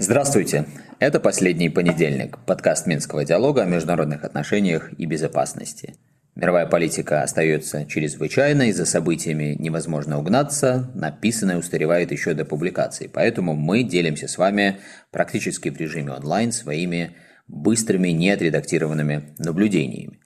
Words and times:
Здравствуйте! 0.00 0.64
Это 1.00 1.20
«Последний 1.20 1.68
понедельник»– 1.68 2.38
подкаст 2.46 2.86
Минского 2.86 3.24
диалога 3.24 3.62
о 3.62 3.66
международных 3.66 4.24
отношениях 4.24 4.92
и 4.96 5.06
безопасности. 5.06 5.96
Мировая 6.34 6.66
политика 6.66 7.22
остается 7.22 7.84
чрезвычайной, 7.84 8.70
за 8.72 8.86
событиями 8.86 9.56
невозможно 9.58 10.18
угнаться, 10.18 10.90
написанное 10.94 11.58
устаревает 11.58 12.12
еще 12.12 12.34
до 12.34 12.44
публикации, 12.44 13.10
поэтому 13.12 13.54
мы 13.54 13.82
делимся 13.82 14.28
с 14.28 14.38
вами 14.38 14.78
практически 15.10 15.68
в 15.68 15.76
режиме 15.76 16.12
онлайн 16.12 16.52
своими 16.52 17.16
быстрыми, 17.48 18.10
неотредактированными 18.10 19.34
наблюдениями. 19.38 20.20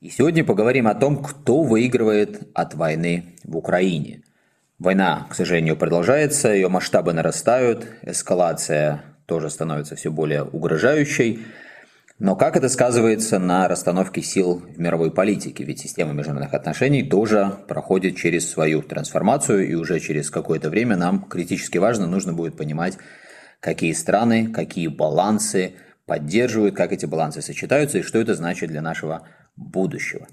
И 0.00 0.10
сегодня 0.10 0.44
поговорим 0.44 0.86
о 0.86 0.94
том, 0.94 1.20
кто 1.20 1.62
выигрывает 1.62 2.48
от 2.54 2.74
войны 2.74 3.34
в 3.42 3.56
Украине. 3.56 4.22
Война, 4.78 5.26
к 5.28 5.34
сожалению, 5.34 5.76
продолжается, 5.76 6.52
ее 6.52 6.68
масштабы 6.68 7.12
нарастают, 7.12 7.84
эскалация 8.02 9.02
тоже 9.26 9.50
становится 9.50 9.96
все 9.96 10.12
более 10.12 10.44
угрожающей. 10.44 11.44
Но 12.20 12.36
как 12.36 12.56
это 12.56 12.68
сказывается 12.68 13.40
на 13.40 13.66
расстановке 13.66 14.22
сил 14.22 14.62
в 14.68 14.78
мировой 14.78 15.10
политике? 15.10 15.64
Ведь 15.64 15.80
система 15.80 16.12
международных 16.12 16.54
отношений 16.54 17.02
тоже 17.02 17.56
проходит 17.66 18.16
через 18.16 18.48
свою 18.48 18.82
трансформацию, 18.82 19.68
и 19.68 19.74
уже 19.74 19.98
через 19.98 20.30
какое-то 20.30 20.70
время 20.70 20.96
нам 20.96 21.24
критически 21.24 21.78
важно, 21.78 22.06
нужно 22.06 22.32
будет 22.32 22.56
понимать, 22.56 22.98
какие 23.58 23.92
страны, 23.94 24.46
какие 24.46 24.86
балансы 24.86 25.72
поддерживают, 26.06 26.76
как 26.76 26.92
эти 26.92 27.04
балансы 27.04 27.42
сочетаются 27.42 27.98
и 27.98 28.02
что 28.02 28.18
это 28.20 28.36
значит 28.36 28.70
для 28.70 28.80
нашего 28.80 29.26
будущего. 29.58 30.26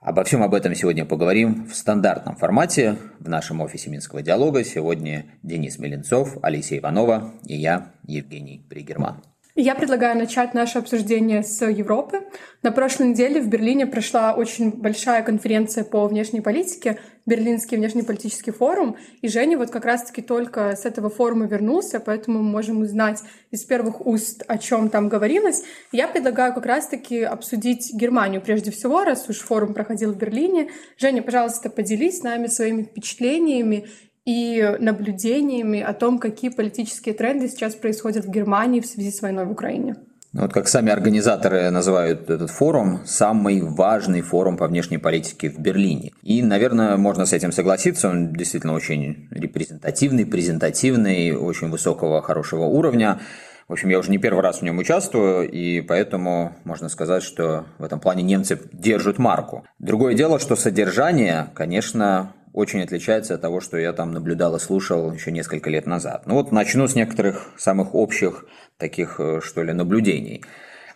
Обо 0.00 0.22
всем 0.22 0.42
об 0.44 0.54
этом 0.54 0.74
сегодня 0.74 1.04
поговорим 1.04 1.66
в 1.66 1.74
стандартном 1.74 2.36
формате 2.36 2.96
в 3.18 3.28
нашем 3.28 3.60
офисе 3.60 3.90
Минского 3.90 4.22
диалога. 4.22 4.62
Сегодня 4.62 5.26
Денис 5.42 5.78
Меленцов, 5.78 6.38
Алисия 6.40 6.78
Иванова 6.78 7.34
и 7.44 7.56
я, 7.56 7.92
Евгений 8.04 8.64
Пригерман. 8.70 9.24
Я 9.60 9.74
предлагаю 9.74 10.16
начать 10.16 10.54
наше 10.54 10.78
обсуждение 10.78 11.42
с 11.42 11.66
Европы. 11.66 12.20
На 12.62 12.70
прошлой 12.70 13.08
неделе 13.08 13.40
в 13.40 13.48
Берлине 13.48 13.88
прошла 13.88 14.32
очень 14.32 14.70
большая 14.70 15.24
конференция 15.24 15.82
по 15.82 16.06
внешней 16.06 16.40
политике, 16.40 17.00
Берлинский 17.28 17.76
внешнеполитический 17.76 18.52
форум, 18.52 18.96
и 19.20 19.28
Женя 19.28 19.58
вот 19.58 19.70
как 19.70 19.84
раз-таки 19.84 20.22
только 20.22 20.74
с 20.74 20.86
этого 20.86 21.10
форума 21.10 21.46
вернулся, 21.46 22.00
поэтому 22.00 22.38
мы 22.42 22.50
можем 22.50 22.80
узнать 22.80 23.22
из 23.50 23.64
первых 23.64 24.06
уст, 24.06 24.42
о 24.48 24.56
чем 24.56 24.88
там 24.88 25.10
говорилось. 25.10 25.62
Я 25.92 26.08
предлагаю 26.08 26.54
как 26.54 26.64
раз-таки 26.64 27.22
обсудить 27.22 27.92
Германию 27.92 28.40
прежде 28.40 28.70
всего, 28.70 29.04
раз 29.04 29.28
уж 29.28 29.38
форум 29.38 29.74
проходил 29.74 30.12
в 30.12 30.16
Берлине. 30.16 30.70
Женя, 30.96 31.22
пожалуйста, 31.22 31.68
поделись 31.68 32.20
с 32.20 32.22
нами 32.22 32.46
своими 32.46 32.82
впечатлениями 32.82 33.86
и 34.24 34.76
наблюдениями 34.80 35.80
о 35.80 35.92
том, 35.92 36.18
какие 36.18 36.50
политические 36.50 37.14
тренды 37.14 37.48
сейчас 37.48 37.74
происходят 37.74 38.24
в 38.24 38.30
Германии 38.30 38.80
в 38.80 38.86
связи 38.86 39.10
с 39.10 39.20
войной 39.20 39.44
в 39.44 39.52
Украине. 39.52 39.96
Ну, 40.32 40.42
вот 40.42 40.52
как 40.52 40.68
сами 40.68 40.92
организаторы 40.92 41.70
называют 41.70 42.28
этот 42.28 42.50
форум, 42.50 43.00
самый 43.06 43.62
важный 43.62 44.20
форум 44.20 44.58
по 44.58 44.68
внешней 44.68 44.98
политике 44.98 45.48
в 45.48 45.58
Берлине. 45.58 46.12
И, 46.22 46.42
наверное, 46.42 46.98
можно 46.98 47.24
с 47.24 47.32
этим 47.32 47.50
согласиться, 47.50 48.10
он 48.10 48.34
действительно 48.34 48.74
очень 48.74 49.28
репрезентативный, 49.30 50.26
презентативный, 50.26 51.34
очень 51.34 51.70
высокого, 51.70 52.20
хорошего 52.20 52.64
уровня. 52.64 53.20
В 53.68 53.72
общем, 53.72 53.88
я 53.88 53.98
уже 53.98 54.10
не 54.10 54.18
первый 54.18 54.42
раз 54.42 54.58
в 54.58 54.62
нем 54.62 54.78
участвую, 54.78 55.50
и 55.50 55.80
поэтому 55.80 56.56
можно 56.64 56.88
сказать, 56.90 57.22
что 57.22 57.66
в 57.78 57.84
этом 57.84 57.98
плане 57.98 58.22
немцы 58.22 58.60
держат 58.72 59.18
марку. 59.18 59.66
Другое 59.78 60.14
дело, 60.14 60.38
что 60.38 60.56
содержание, 60.56 61.48
конечно, 61.54 62.34
очень 62.52 62.82
отличается 62.82 63.34
от 63.34 63.40
того, 63.40 63.60
что 63.60 63.76
я 63.76 63.92
там 63.92 64.12
наблюдал 64.12 64.56
и 64.56 64.58
слушал 64.58 65.12
еще 65.12 65.32
несколько 65.32 65.70
лет 65.70 65.86
назад. 65.86 66.22
Ну 66.26 66.34
вот 66.34 66.52
начну 66.52 66.86
с 66.86 66.94
некоторых 66.94 67.50
самых 67.56 67.94
общих 67.94 68.46
таких, 68.76 69.20
э, 69.20 69.40
что 69.42 69.62
ли, 69.62 69.72
наблюдений. 69.72 70.44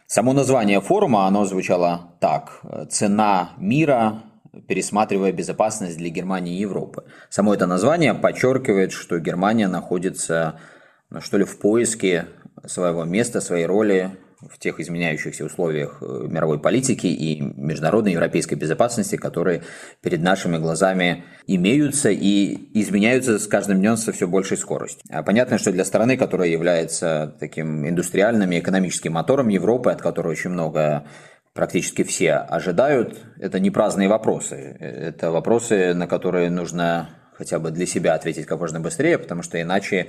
Само 0.07 0.35
название 0.35 0.81
форума, 0.81 1.27
оно 1.27 1.45
звучало 1.47 2.15
так. 2.21 2.61
«Цена 2.91 3.53
мира, 3.57 4.23
пересматривая 4.69 5.33
безопасность 5.33 5.97
для 5.97 6.11
Германии 6.11 6.57
и 6.57 6.61
Европы». 6.61 7.05
Само 7.31 7.55
это 7.55 7.67
название 7.67 8.13
подчеркивает, 8.13 8.93
что 8.93 9.19
Германия 9.19 9.69
находится, 9.69 10.61
ну, 11.09 11.23
что 11.23 11.39
ли, 11.39 11.45
в 11.45 11.59
поиске 11.59 12.27
своего 12.67 13.05
места, 13.05 13.41
своей 13.41 13.65
роли 13.65 14.11
в 14.51 14.59
тех 14.59 14.81
изменяющихся 14.81 15.45
условиях 15.45 15.99
э, 16.01 16.27
мировой 16.29 16.59
политики 16.59 17.07
и 17.07 17.41
международной 17.41 18.13
европейской 18.13 18.55
безопасности, 18.55 19.17
которые 19.17 19.63
перед 20.01 20.23
нашими 20.23 20.59
глазами 20.59 21.25
имеются 21.47 22.11
и 22.11 22.69
изменяются 22.81 23.39
с 23.39 23.47
каждым 23.47 23.79
днем 23.79 23.97
со 23.97 24.13
все 24.13 24.27
большей 24.27 24.57
скоростью. 24.57 25.03
А 25.11 25.23
понятно, 25.23 25.59
что 25.59 25.73
для 25.73 25.85
страны, 25.85 26.17
которая 26.17 26.49
является 26.49 27.37
таким 27.39 27.89
индустриальным 27.89 28.51
и 28.53 28.59
экономическим 28.59 29.13
мотором 29.13 29.49
Европы, 29.49 29.91
от 29.91 30.03
которой 30.03 30.29
очень 30.29 30.51
много 30.51 31.05
практически 31.53 32.03
все 32.03 32.35
ожидают, 32.35 33.19
это 33.39 33.61
не 33.61 33.71
праздные 33.71 34.09
вопросы. 34.09 34.77
Это 34.81 35.31
вопросы, 35.31 35.95
на 35.95 36.07
которые 36.07 36.51
нужно 36.51 37.11
хотя 37.35 37.59
бы 37.59 37.71
для 37.71 37.87
себя 37.87 38.15
ответить 38.15 38.47
как 38.47 38.61
можно 38.61 38.81
быстрее, 38.81 39.19
потому 39.19 39.43
что 39.43 39.61
иначе 39.61 40.09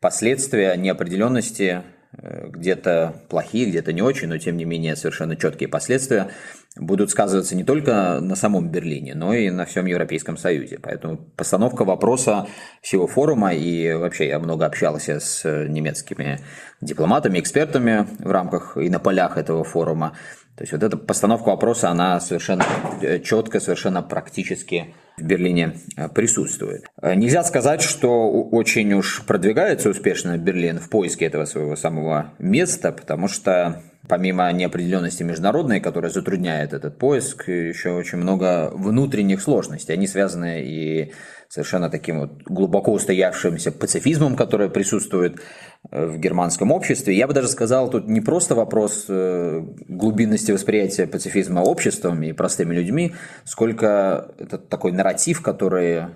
последствия 0.00 0.76
неопределенности 0.76 1.82
Э, 1.82 1.93
где-то 2.16 3.14
плохие, 3.28 3.66
где-то 3.66 3.92
не 3.92 4.02
очень, 4.02 4.28
но 4.28 4.38
тем 4.38 4.56
не 4.56 4.64
менее 4.64 4.96
совершенно 4.96 5.36
четкие 5.36 5.68
последствия 5.68 6.28
будут 6.76 7.10
сказываться 7.10 7.54
не 7.54 7.64
только 7.64 8.20
на 8.20 8.36
самом 8.36 8.70
Берлине, 8.70 9.14
но 9.14 9.32
и 9.34 9.50
на 9.50 9.64
всем 9.64 9.86
Европейском 9.86 10.36
Союзе. 10.36 10.78
Поэтому 10.82 11.16
постановка 11.16 11.84
вопроса 11.84 12.46
всего 12.80 13.06
форума, 13.06 13.54
и 13.54 13.92
вообще 13.92 14.28
я 14.28 14.38
много 14.38 14.66
общался 14.66 15.20
с 15.20 15.44
немецкими 15.68 16.40
дипломатами, 16.80 17.38
экспертами 17.38 18.06
в 18.18 18.30
рамках 18.30 18.76
и 18.76 18.90
на 18.90 18.98
полях 18.98 19.36
этого 19.36 19.64
форума. 19.64 20.16
То 20.56 20.62
есть 20.62 20.72
вот 20.72 20.82
эта 20.82 20.96
постановка 20.96 21.48
вопроса, 21.48 21.90
она 21.90 22.20
совершенно 22.20 22.64
э, 23.02 23.18
четко, 23.20 23.58
совершенно 23.60 24.02
практически 24.02 24.94
в 25.16 25.22
Берлине 25.22 25.76
э, 25.96 26.08
присутствует. 26.08 26.84
Э, 27.00 27.14
нельзя 27.14 27.44
сказать, 27.44 27.82
что 27.82 28.30
очень 28.30 28.92
уж 28.94 29.22
продвигается 29.26 29.90
успешно 29.90 30.36
Берлин 30.38 30.78
в 30.78 30.88
поиске 30.88 31.26
этого 31.26 31.44
своего 31.44 31.76
самого 31.76 32.32
места, 32.38 32.92
потому 32.92 33.28
что 33.28 33.82
помимо 34.08 34.52
неопределенности 34.52 35.22
международной, 35.22 35.80
которая 35.80 36.10
затрудняет 36.10 36.72
этот 36.72 36.98
поиск, 36.98 37.48
еще 37.48 37.90
очень 37.90 38.18
много 38.18 38.70
внутренних 38.74 39.40
сложностей. 39.40 39.94
Они 39.94 40.06
связаны 40.06 40.62
и 40.62 41.12
совершенно 41.48 41.88
таким 41.88 42.20
вот 42.20 42.42
глубоко 42.44 42.92
устоявшимся 42.92 43.72
пацифизмом, 43.72 44.36
который 44.36 44.68
присутствует 44.68 45.40
в 45.90 46.18
германском 46.18 46.72
обществе. 46.72 47.16
Я 47.16 47.26
бы 47.26 47.34
даже 47.34 47.48
сказал, 47.48 47.90
тут 47.90 48.08
не 48.08 48.20
просто 48.20 48.54
вопрос 48.54 49.04
э, 49.08 49.62
глубинности 49.88 50.50
восприятия 50.50 51.06
пацифизма 51.06 51.60
обществом 51.60 52.22
и 52.22 52.32
простыми 52.32 52.74
людьми, 52.74 53.14
сколько 53.44 54.34
это 54.38 54.58
такой 54.58 54.92
нарратив, 54.92 55.42
который 55.42 56.06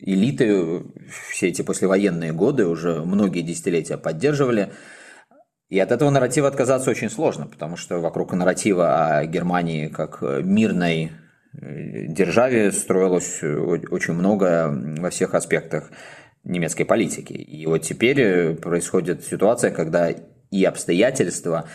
элиты 0.00 0.82
все 1.30 1.48
эти 1.48 1.62
послевоенные 1.62 2.32
годы 2.32 2.66
уже 2.66 3.02
многие 3.04 3.42
десятилетия 3.42 3.98
поддерживали, 3.98 4.72
и 5.68 5.78
от 5.78 5.92
этого 5.92 6.08
нарратива 6.08 6.48
отказаться 6.48 6.90
очень 6.90 7.10
сложно, 7.10 7.46
потому 7.46 7.76
что 7.76 8.00
вокруг 8.00 8.32
нарратива 8.32 9.18
о 9.18 9.26
Германии 9.26 9.88
как 9.88 10.22
мирной 10.22 11.12
э, 11.52 12.06
державе 12.08 12.72
строилось 12.72 13.42
очень 13.42 14.14
много 14.14 14.74
во 14.98 15.10
всех 15.10 15.34
аспектах 15.34 15.90
немецкой 16.48 16.84
политики. 16.84 17.32
И 17.32 17.66
вот 17.66 17.82
теперь 17.82 18.20
э, 18.20 18.54
происходит 18.54 19.24
ситуация, 19.24 19.70
когда 19.70 20.10
и 20.50 20.64
обстоятельства, 20.64 21.68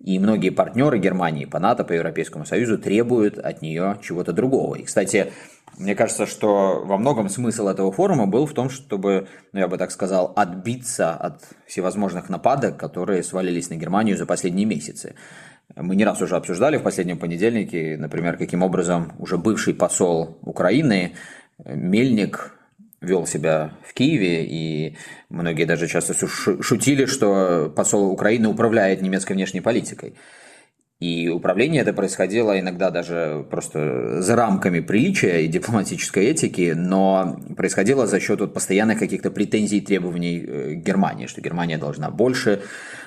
и 0.00 0.18
многие 0.18 0.50
партнеры 0.50 0.98
Германии 0.98 1.44
по 1.44 1.58
НАТО, 1.58 1.82
по 1.82 1.92
Европейскому 1.92 2.44
Союзу 2.44 2.78
требуют 2.78 3.38
от 3.38 3.62
нее 3.62 3.98
чего-то 4.02 4.32
другого. 4.32 4.76
И, 4.76 4.84
кстати, 4.84 5.32
мне 5.76 5.94
кажется, 5.94 6.26
что 6.26 6.82
во 6.84 6.98
многом 6.98 7.28
смысл 7.28 7.68
этого 7.68 7.90
форума 7.90 8.26
был 8.26 8.46
в 8.46 8.52
том, 8.52 8.70
чтобы, 8.70 9.26
ну, 9.52 9.60
я 9.60 9.68
бы 9.68 9.76
так 9.76 9.90
сказал, 9.90 10.32
отбиться 10.36 11.14
от 11.14 11.42
всевозможных 11.66 12.28
нападок, 12.28 12.76
которые 12.76 13.22
свалились 13.22 13.70
на 13.70 13.74
Германию 13.74 14.16
за 14.16 14.26
последние 14.26 14.66
месяцы. 14.66 15.14
Мы 15.74 15.96
не 15.96 16.04
раз 16.04 16.22
уже 16.22 16.36
обсуждали 16.36 16.76
в 16.76 16.82
последнем 16.82 17.18
понедельнике, 17.18 17.96
например, 17.98 18.36
каким 18.36 18.62
образом 18.62 19.12
уже 19.18 19.36
бывший 19.36 19.74
посол 19.74 20.38
Украины 20.42 21.14
Мельник 21.64 22.57
вел 23.00 23.26
себя 23.26 23.72
в 23.86 23.94
Киеве, 23.94 24.44
и 24.44 24.96
многие 25.28 25.64
даже 25.64 25.86
часто 25.86 26.14
шутили, 26.14 27.06
что 27.06 27.72
посол 27.74 28.10
Украины 28.10 28.48
управляет 28.48 29.02
немецкой 29.02 29.34
внешней 29.34 29.60
политикой. 29.60 30.14
И 31.00 31.28
управление 31.28 31.82
это 31.82 31.92
происходило 31.92 32.58
иногда 32.58 32.90
даже 32.90 33.46
просто 33.48 34.20
за 34.20 34.34
рамками 34.34 34.80
приличия 34.80 35.44
и 35.44 35.46
дипломатической 35.46 36.24
этики, 36.24 36.72
но 36.74 37.38
происходило 37.56 38.08
за 38.08 38.18
счет 38.18 38.40
вот 38.40 38.52
постоянных 38.52 38.98
каких-то 38.98 39.30
претензий 39.30 39.78
и 39.78 39.80
требований 39.80 40.44
э, 40.44 40.74
Германии, 40.74 41.26
что 41.26 41.40
Германия 41.40 41.78
должна 41.78 42.10
больше, 42.10 42.62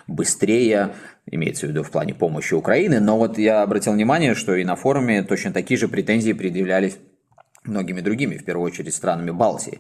быстрее, 0.08 0.94
имеется 1.26 1.68
в 1.68 1.72
виду 1.72 1.84
в 1.84 1.92
плане 1.92 2.14
помощи 2.14 2.54
Украины. 2.54 3.02
Но 3.02 3.18
вот 3.18 3.38
я 3.38 3.62
обратил 3.62 3.92
внимание, 3.92 4.36
что 4.36 4.56
и 4.56 4.64
на 4.64 4.78
форуме 4.78 5.22
точно 5.24 5.52
такие 5.52 5.78
же 5.78 5.90
претензии 5.90 6.32
предъявлялись 6.32 6.98
многими 7.63 8.02
другими, 8.02 8.38
в 8.38 8.46
первую 8.46 8.66
очередь 8.66 8.96
странами 8.96 9.31
Балтии. 9.31 9.80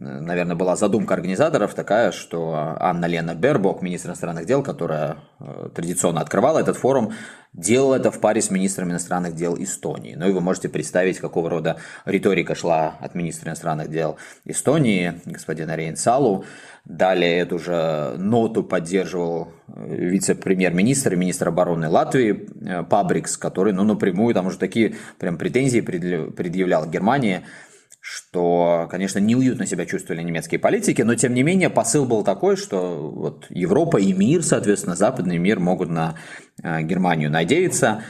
Наверное, 0.00 0.54
была 0.54 0.76
задумка 0.76 1.14
организаторов 1.14 1.74
такая, 1.74 2.12
что 2.12 2.76
Анна 2.78 3.06
Лена 3.06 3.34
Бербок, 3.34 3.82
министр 3.82 4.10
иностранных 4.10 4.46
дел, 4.46 4.62
которая 4.62 5.16
э, 5.40 5.70
традиционно 5.74 6.20
открывала 6.20 6.60
этот 6.60 6.76
форум, 6.76 7.14
делала 7.52 7.96
это 7.96 8.12
в 8.12 8.20
паре 8.20 8.40
с 8.40 8.50
министром 8.50 8.90
иностранных 8.90 9.34
дел 9.34 9.56
Эстонии. 9.58 10.14
Ну 10.14 10.28
и 10.28 10.32
вы 10.32 10.40
можете 10.40 10.68
представить, 10.68 11.18
какого 11.18 11.50
рода 11.50 11.78
риторика 12.04 12.54
шла 12.54 12.94
от 13.00 13.16
министра 13.16 13.48
иностранных 13.48 13.90
дел 13.90 14.18
Эстонии, 14.44 15.20
господина 15.24 15.74
Рейнсалу. 15.74 16.44
Далее 16.84 17.40
эту 17.40 17.58
же 17.58 18.14
ноту 18.18 18.62
поддерживал 18.62 19.48
э, 19.66 19.96
вице-премьер-министр 19.96 21.14
и 21.14 21.16
министр 21.16 21.48
обороны 21.48 21.88
Латвии 21.88 22.48
э, 22.60 22.84
Пабрикс, 22.84 23.36
который 23.36 23.72
ну, 23.72 23.82
напрямую 23.82 24.32
там 24.32 24.46
уже 24.46 24.58
такие 24.58 24.94
прям 25.18 25.38
претензии 25.38 25.80
предъявлял 25.80 26.86
Германии 26.86 27.42
что, 28.10 28.88
конечно, 28.90 29.18
неуютно 29.18 29.66
себя 29.66 29.84
чувствовали 29.84 30.22
немецкие 30.22 30.58
политики, 30.58 31.02
но 31.02 31.14
тем 31.14 31.34
не 31.34 31.42
менее 31.42 31.68
посыл 31.68 32.06
был 32.06 32.24
такой, 32.24 32.56
что 32.56 33.12
вот 33.14 33.44
Европа 33.50 33.98
и 33.98 34.14
мир, 34.14 34.42
соответственно, 34.42 34.96
западный 34.96 35.36
мир 35.36 35.60
могут 35.60 35.90
на 35.90 36.14
э, 36.62 36.80
Германию 36.80 37.30
надеяться. 37.30 38.02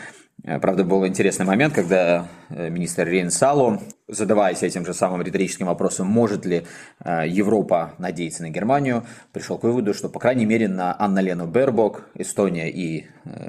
Э, 0.44 0.58
правда, 0.61 0.85
был 0.85 1.06
интересный 1.06 1.44
момент, 1.44 1.75
когда 1.75 2.29
э, 2.49 2.70
министр 2.70 3.08
Рейнсалу, 3.08 3.81
задаваясь 4.06 4.62
этим 4.62 4.87
же 4.87 4.94
самым 4.94 5.23
риторическим 5.23 5.67
вопросом, 5.67 6.06
может 6.06 6.46
ли 6.46 6.64
э, 7.05 7.25
Европа 7.26 7.94
надеяться 7.99 8.43
на 8.43 8.50
Германию, 8.50 9.05
пришел 9.32 9.58
к 9.58 9.64
выводу, 9.64 9.94
что, 9.94 10.08
по 10.08 10.20
крайней 10.20 10.46
мере, 10.46 10.69
на 10.69 10.94
Анна-Лену 10.99 11.46
Бербок 11.46 12.08
Эстония 12.14 12.70
и 12.70 13.06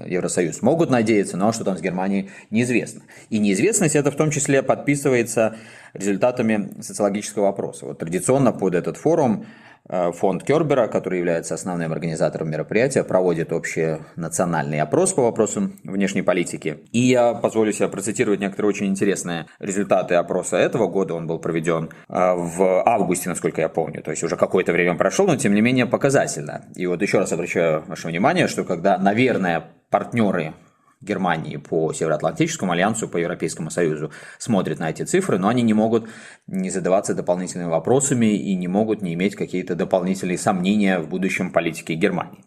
Евросоюз 0.07 0.62
могут 0.62 0.89
надеяться, 0.89 1.38
но 1.38 1.51
что 1.51 1.63
там 1.63 1.77
с 1.77 1.81
Германией 1.81 2.31
неизвестно. 2.50 3.03
И 3.30 3.39
неизвестность 3.39 3.95
это 3.95 4.12
в 4.12 4.15
том 4.15 4.31
числе 4.31 4.63
подписывается 4.63 5.56
результатами 5.94 6.81
социологического 6.81 7.50
опроса. 7.50 7.86
Вот 7.86 8.00
традиционно 8.00 8.51
под 8.51 8.75
этот 8.75 8.97
форум 8.97 9.45
фонд 9.87 10.43
Кербера, 10.43 10.87
который 10.87 11.19
является 11.19 11.55
основным 11.55 11.91
организатором 11.91 12.49
мероприятия, 12.49 13.03
проводит 13.03 13.51
общий 13.51 13.97
национальный 14.15 14.81
опрос 14.81 15.13
по 15.13 15.23
вопросам 15.23 15.79
внешней 15.83 16.21
политики. 16.21 16.79
И 16.91 16.99
я 16.99 17.33
позволю 17.33 17.71
себе 17.71 17.87
процитировать 17.89 18.39
некоторые 18.39 18.69
очень 18.69 18.87
интересные 18.87 19.47
результаты 19.59 20.15
опроса 20.15 20.57
этого 20.57 20.87
года. 20.87 21.15
Он 21.15 21.27
был 21.27 21.39
проведен 21.39 21.89
э, 22.07 22.33
в 22.35 22.83
августе, 22.85 23.29
насколько 23.29 23.61
я 23.61 23.69
помню. 23.69 24.01
То 24.01 24.11
есть 24.11 24.23
уже 24.23 24.35
какое-то 24.35 24.71
время 24.71 24.95
прошло, 24.95 25.25
но 25.25 25.35
тем 25.35 25.53
не 25.53 25.61
менее 25.61 25.85
показательно. 25.85 26.65
И 26.75 26.85
вот 26.85 27.01
еще 27.01 27.19
раз 27.19 27.31
обращаю 27.31 27.83
ваше 27.87 28.07
внимание, 28.07 28.47
что 28.47 28.63
когда, 28.63 28.97
наверное, 28.97 29.71
партнеры 29.89 30.53
Германии 31.01 31.57
по 31.57 31.94
Североатлантическому 31.94 32.74
альянсу, 32.74 33.07
по 33.07 33.18
Европейскому 33.18 33.69
Союзу 33.69 34.12
смотрят 34.38 34.80
на 34.80 34.90
эти 34.90 35.04
цифры, 35.04 35.38
но 35.38 35.48
они 35.48 35.62
не 35.62 35.74
могут 35.74 36.10
не 36.48 36.69
задаваться 36.69 37.16
дополнительными 37.16 37.69
вопросами 37.69 38.38
и 38.38 38.56
не 38.56 38.68
могут 38.68 39.01
не 39.01 39.13
иметь 39.13 39.36
какие-то 39.36 39.75
дополнительные 39.75 40.38
сомнения 40.38 41.00
в 41.00 41.07
будущем 41.07 41.51
политике 41.51 41.94
Германии. 41.96 42.44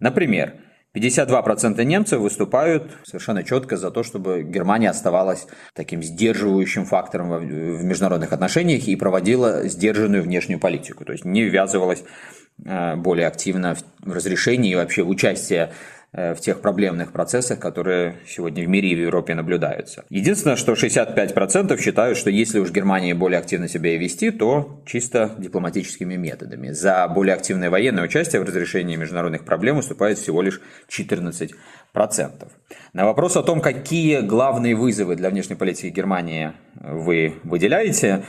Например, 0.00 0.54
52% 0.94 1.82
немцев 1.82 2.20
выступают 2.20 2.92
совершенно 3.02 3.42
четко 3.42 3.76
за 3.76 3.90
то, 3.90 4.04
чтобы 4.04 4.42
Германия 4.44 4.90
оставалась 4.90 5.46
таким 5.74 6.02
сдерживающим 6.02 6.84
фактором 6.84 7.30
в 7.30 7.84
международных 7.84 8.32
отношениях 8.32 8.86
и 8.86 8.94
проводила 8.94 9.66
сдержанную 9.66 10.22
внешнюю 10.22 10.60
политику, 10.60 11.04
то 11.04 11.12
есть 11.12 11.24
не 11.24 11.42
ввязывалась 11.42 12.04
э, 12.64 12.94
более 12.96 13.26
активно 13.26 13.76
в 14.00 14.12
разрешении 14.12 14.72
и 14.72 14.76
вообще 14.76 15.02
в 15.02 15.08
участие 15.08 15.72
в 16.14 16.36
тех 16.36 16.60
проблемных 16.60 17.10
процессах, 17.10 17.58
которые 17.58 18.18
сегодня 18.24 18.64
в 18.64 18.68
мире 18.68 18.90
и 18.90 18.94
в 18.94 19.00
Европе 19.00 19.34
наблюдаются. 19.34 20.04
Единственное, 20.10 20.54
что 20.54 20.74
65% 20.74 21.76
считают, 21.80 22.16
что 22.16 22.30
если 22.30 22.60
уж 22.60 22.70
Германия 22.70 23.14
более 23.14 23.40
активно 23.40 23.68
себя 23.68 23.98
вести, 23.98 24.30
то 24.30 24.80
чисто 24.86 25.34
дипломатическими 25.38 26.14
методами. 26.14 26.70
За 26.70 27.08
более 27.08 27.34
активное 27.34 27.68
военное 27.68 28.04
участие 28.04 28.40
в 28.40 28.44
разрешении 28.44 28.94
международных 28.94 29.44
проблем 29.44 29.76
выступает 29.76 30.18
всего 30.18 30.40
лишь 30.40 30.60
14%. 30.88 31.50
На 32.92 33.04
вопрос 33.04 33.36
о 33.36 33.42
том, 33.42 33.60
какие 33.60 34.20
главные 34.20 34.76
вызовы 34.76 35.16
для 35.16 35.30
внешней 35.30 35.56
политики 35.56 35.88
Германии 35.88 36.52
вы 36.74 37.34
выделяете, 37.42 38.24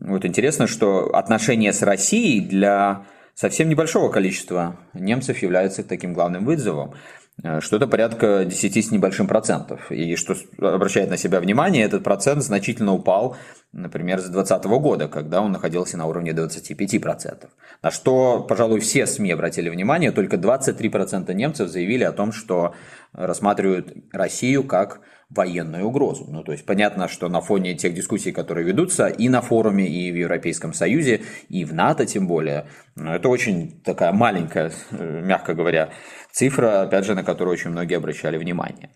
вот 0.00 0.26
интересно, 0.26 0.66
что 0.66 1.14
отношения 1.14 1.72
с 1.72 1.80
Россией 1.80 2.40
для 2.40 3.06
совсем 3.34 3.68
небольшого 3.68 4.10
количества 4.10 4.76
немцев 4.92 5.38
являются 5.42 5.82
таким 5.82 6.12
главным 6.12 6.44
вызовом. 6.44 6.94
Э, 7.42 7.60
что-то 7.60 7.86
порядка 7.86 8.44
10 8.44 8.86
с 8.86 8.90
небольшим 8.90 9.26
процентов. 9.26 9.90
И 9.90 10.16
что 10.16 10.34
обращает 10.60 11.10
на 11.10 11.16
себя 11.16 11.40
внимание, 11.40 11.84
этот 11.84 12.04
процент 12.04 12.42
значительно 12.42 12.92
упал, 12.92 13.36
например, 13.72 14.20
с 14.20 14.28
2020 14.28 14.64
года, 14.80 15.08
когда 15.08 15.40
он 15.40 15.52
находился 15.52 15.96
на 15.96 16.06
уровне 16.06 16.32
25%. 16.32 17.48
На 17.82 17.90
что, 17.90 18.40
пожалуй, 18.40 18.80
все 18.80 19.06
СМИ 19.06 19.32
обратили 19.32 19.70
внимание, 19.70 20.12
только 20.12 20.36
23% 20.36 21.32
немцев 21.34 21.68
заявили 21.68 22.04
о 22.04 22.12
том, 22.12 22.32
что 22.32 22.74
рассматривают 23.12 23.92
Россию 24.12 24.64
как 24.64 25.00
военную 25.34 25.86
угрозу. 25.86 26.26
Ну, 26.28 26.42
то 26.42 26.52
есть 26.52 26.66
понятно, 26.66 27.08
что 27.08 27.28
на 27.28 27.40
фоне 27.40 27.74
тех 27.74 27.94
дискуссий, 27.94 28.32
которые 28.32 28.66
ведутся 28.66 29.06
и 29.06 29.28
на 29.28 29.40
форуме, 29.40 29.88
и 29.88 30.12
в 30.12 30.14
Европейском 30.14 30.74
Союзе, 30.74 31.22
и 31.48 31.64
в 31.64 31.72
НАТО 31.72 32.04
тем 32.04 32.26
более, 32.26 32.66
это 32.96 33.28
очень 33.28 33.80
такая 33.82 34.12
маленькая, 34.12 34.72
э, 34.90 35.22
мягко 35.24 35.54
говоря, 35.54 35.90
цифра, 36.32 36.82
опять 36.82 37.04
же, 37.04 37.14
на 37.14 37.22
которую 37.22 37.52
очень 37.52 37.70
многие 37.70 37.96
обращали 37.96 38.38
внимание. 38.38 38.90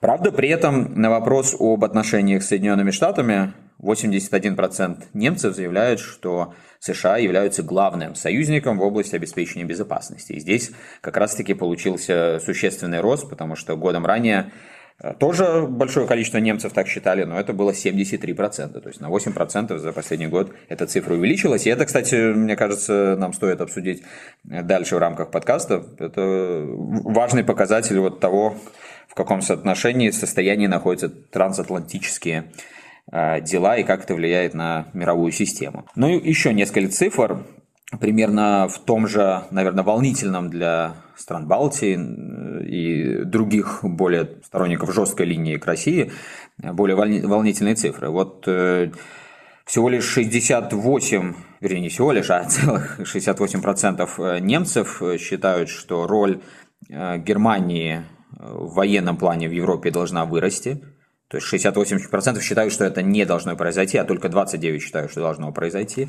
Правда, 0.00 0.32
при 0.32 0.48
этом 0.48 0.94
на 0.94 1.10
вопрос 1.10 1.54
об 1.58 1.84
отношениях 1.84 2.42
с 2.42 2.48
Соединенными 2.48 2.90
Штатами 2.90 3.52
81% 3.82 5.04
немцев 5.12 5.54
заявляют, 5.54 6.00
что 6.00 6.54
США 6.78 7.18
являются 7.18 7.62
главным 7.62 8.14
союзником 8.14 8.78
в 8.78 8.82
области 8.82 9.16
обеспечения 9.16 9.64
безопасности. 9.64 10.32
И 10.32 10.40
здесь 10.40 10.70
как 11.00 11.16
раз-таки 11.16 11.52
получился 11.54 12.38
существенный 12.42 13.00
рост, 13.00 13.28
потому 13.28 13.56
что 13.56 13.76
годом 13.76 14.06
ранее 14.06 14.52
тоже 15.18 15.66
большое 15.68 16.06
количество 16.06 16.38
немцев 16.38 16.72
так 16.72 16.88
считали, 16.88 17.24
но 17.24 17.38
это 17.38 17.52
было 17.52 17.72
73%. 17.72 18.80
То 18.80 18.88
есть 18.88 19.00
на 19.00 19.08
8% 19.08 19.76
за 19.76 19.92
последний 19.92 20.26
год 20.26 20.52
эта 20.68 20.86
цифра 20.86 21.14
увеличилась. 21.14 21.66
И 21.66 21.70
это, 21.70 21.84
кстати, 21.84 22.32
мне 22.32 22.56
кажется, 22.56 23.14
нам 23.18 23.34
стоит 23.34 23.60
обсудить 23.60 24.02
дальше 24.44 24.96
в 24.96 24.98
рамках 24.98 25.30
подкаста. 25.30 25.84
Это 25.98 26.64
важный 26.66 27.44
показатель 27.44 27.98
вот 27.98 28.20
того, 28.20 28.56
в 29.06 29.14
каком 29.14 29.42
соотношении, 29.42 30.10
состоянии 30.10 30.66
находятся 30.66 31.10
трансатлантические 31.10 32.52
э, 33.12 33.40
дела 33.42 33.76
и 33.76 33.82
как 33.82 34.04
это 34.04 34.14
влияет 34.14 34.54
на 34.54 34.88
мировую 34.94 35.30
систему. 35.30 35.86
Ну 35.94 36.08
и 36.08 36.26
еще 36.26 36.54
несколько 36.54 36.90
цифр 36.90 37.44
примерно 38.00 38.68
в 38.68 38.78
том 38.78 39.06
же, 39.06 39.44
наверное, 39.50 39.84
волнительном 39.84 40.50
для 40.50 40.96
стран 41.16 41.46
Балтии 41.46 41.98
и 42.66 43.24
других 43.24 43.80
более 43.82 44.38
сторонников 44.44 44.92
жесткой 44.92 45.26
линии 45.26 45.56
к 45.56 45.66
России 45.66 46.12
более 46.58 46.96
волнительные 46.96 47.74
цифры. 47.74 48.10
Вот 48.10 48.44
э, 48.48 48.90
всего 49.64 49.88
лишь 49.88 50.04
68, 50.04 51.34
вернее 51.60 51.80
не 51.80 51.88
всего 51.88 52.12
лишь, 52.12 52.30
а 52.30 52.44
целых 52.44 53.00
68% 53.00 54.08
э, 54.18 54.38
немцев 54.40 55.02
считают, 55.18 55.68
что 55.68 56.06
роль 56.06 56.40
э, 56.88 57.18
Германии 57.18 58.02
в 58.38 58.74
военном 58.74 59.16
плане 59.16 59.48
в 59.48 59.52
Европе 59.52 59.90
должна 59.90 60.24
вырасти. 60.24 60.82
То 61.28 61.38
есть 61.38 61.52
68% 61.52 62.40
считают, 62.40 62.72
что 62.72 62.84
это 62.84 63.02
не 63.02 63.24
должно 63.24 63.56
произойти, 63.56 63.98
а 63.98 64.04
только 64.04 64.28
29% 64.28 64.78
считают, 64.78 65.10
что 65.10 65.20
должно 65.20 65.52
произойти. 65.52 66.08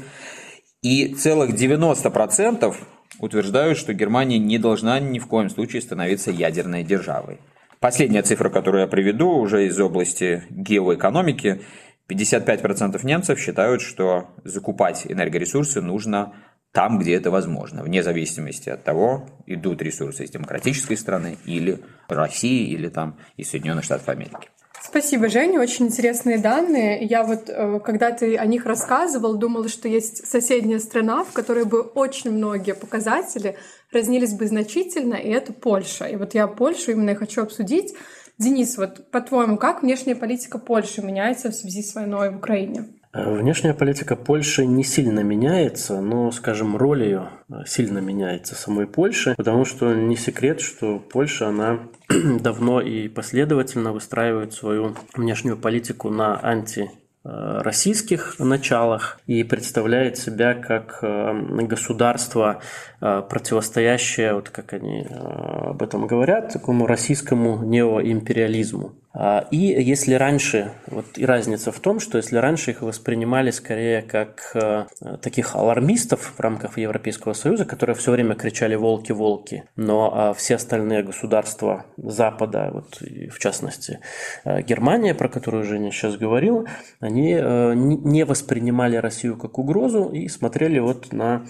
И 0.81 1.13
целых 1.15 1.51
90% 1.51 2.75
утверждают, 3.19 3.77
что 3.77 3.93
Германия 3.93 4.37
не 4.37 4.57
должна 4.57 4.99
ни 4.99 5.19
в 5.19 5.27
коем 5.27 5.49
случае 5.49 5.81
становиться 5.81 6.31
ядерной 6.31 6.83
державой. 6.83 7.39
Последняя 7.79 8.23
цифра, 8.23 8.49
которую 8.49 8.81
я 8.81 8.87
приведу, 8.87 9.29
уже 9.29 9.67
из 9.67 9.79
области 9.79 10.43
геоэкономики. 10.49 11.61
55% 12.09 13.05
немцев 13.05 13.39
считают, 13.39 13.81
что 13.81 14.29
закупать 14.43 15.05
энергоресурсы 15.07 15.81
нужно 15.81 16.33
там, 16.71 16.99
где 16.99 17.15
это 17.15 17.31
возможно, 17.31 17.83
вне 17.83 18.03
зависимости 18.03 18.69
от 18.69 18.83
того, 18.83 19.27
идут 19.45 19.81
ресурсы 19.81 20.23
из 20.23 20.29
демократической 20.29 20.95
страны 20.95 21.37
или 21.45 21.79
России, 22.07 22.69
или 22.69 22.87
там 22.87 23.17
из 23.35 23.49
Соединенных 23.49 23.83
Штатов 23.83 24.09
Америки. 24.09 24.49
Спасибо, 24.81 25.27
Женя, 25.27 25.59
очень 25.59 25.87
интересные 25.87 26.37
данные. 26.37 27.03
Я 27.03 27.23
вот, 27.23 27.49
э, 27.49 27.79
когда 27.83 28.11
ты 28.11 28.37
о 28.37 28.45
них 28.45 28.65
рассказывал, 28.65 29.35
думала, 29.37 29.67
что 29.67 29.87
есть 29.87 30.27
соседняя 30.27 30.79
страна, 30.79 31.23
в 31.23 31.33
которой 31.33 31.65
бы 31.65 31.81
очень 31.81 32.31
многие 32.31 32.73
показатели 32.73 33.57
разнились 33.91 34.33
бы 34.33 34.47
значительно, 34.47 35.15
и 35.15 35.29
это 35.29 35.53
Польша. 35.53 36.05
И 36.05 36.15
вот 36.15 36.33
я 36.33 36.47
Польшу 36.47 36.91
именно 36.91 37.15
хочу 37.15 37.41
обсудить. 37.41 37.93
Денис, 38.37 38.77
вот 38.77 39.09
по-твоему, 39.11 39.57
как 39.57 39.81
внешняя 39.81 40.15
политика 40.15 40.59
Польши 40.59 41.01
меняется 41.01 41.49
в 41.49 41.55
связи 41.55 41.81
с 41.81 41.95
войной 41.95 42.29
в 42.31 42.37
Украине? 42.37 42.96
Внешняя 43.13 43.73
политика 43.73 44.15
Польши 44.15 44.65
не 44.65 44.83
сильно 44.83 45.21
меняется, 45.21 46.01
но, 46.01 46.31
скажем, 46.31 46.77
роль 46.77 47.03
ее 47.03 47.29
сильно 47.65 47.99
меняется 47.99 48.55
самой 48.55 48.85
Польши, 48.85 49.33
потому 49.37 49.65
что 49.65 49.93
не 49.93 50.15
секрет, 50.15 50.61
что 50.61 50.99
Польша, 50.99 51.47
она 51.47 51.79
давно 52.39 52.81
и 52.81 53.07
последовательно 53.07 53.91
выстраивает 53.93 54.53
свою 54.53 54.95
внешнюю 55.15 55.57
политику 55.57 56.09
на 56.09 56.39
анти 56.43 56.91
российских 57.23 58.39
началах 58.39 59.19
и 59.27 59.43
представляет 59.43 60.17
себя 60.17 60.53
как 60.53 60.99
государство, 61.01 62.61
противостоящее, 62.99 64.33
вот 64.33 64.49
как 64.49 64.71
они 64.73 65.05
об 65.09 65.83
этом 65.83 66.07
говорят, 66.07 66.53
такому 66.53 66.87
российскому 66.87 67.63
неоимпериализму. 67.63 68.93
А, 69.19 69.47
и 69.49 69.57
если 69.57 70.13
раньше, 70.13 70.73
вот 70.85 71.05
и 71.17 71.25
разница 71.25 71.71
в 71.71 71.79
том, 71.79 71.99
что 71.99 72.19
если 72.19 72.37
раньше 72.37 72.69
их 72.69 72.83
воспринимали 72.83 73.49
скорее 73.49 74.03
как 74.03 74.51
э, 74.53 74.85
таких 75.23 75.55
алармистов 75.55 76.33
в 76.37 76.39
рамках 76.39 76.77
Европейского 76.77 77.33
Союза, 77.33 77.65
которые 77.65 77.95
все 77.95 78.11
время 78.11 78.35
кричали 78.35 78.75
«волки, 78.75 79.11
волки», 79.11 79.63
но 79.75 80.11
а 80.13 80.33
все 80.35 80.55
остальные 80.55 81.01
государства 81.01 81.87
Запада, 81.97 82.69
вот 82.71 83.01
в 83.01 83.39
частности 83.39 84.01
э, 84.45 84.61
Германия, 84.61 85.15
про 85.15 85.29
которую 85.29 85.63
Женя 85.63 85.89
сейчас 85.89 86.15
говорил, 86.15 86.67
они 86.99 87.33
э, 87.33 87.73
не 87.73 88.23
воспринимали 88.23 88.97
Россию 88.97 89.35
как 89.37 89.57
угрозу 89.57 90.09
и 90.09 90.27
смотрели 90.27 90.77
вот 90.77 91.11
на 91.11 91.47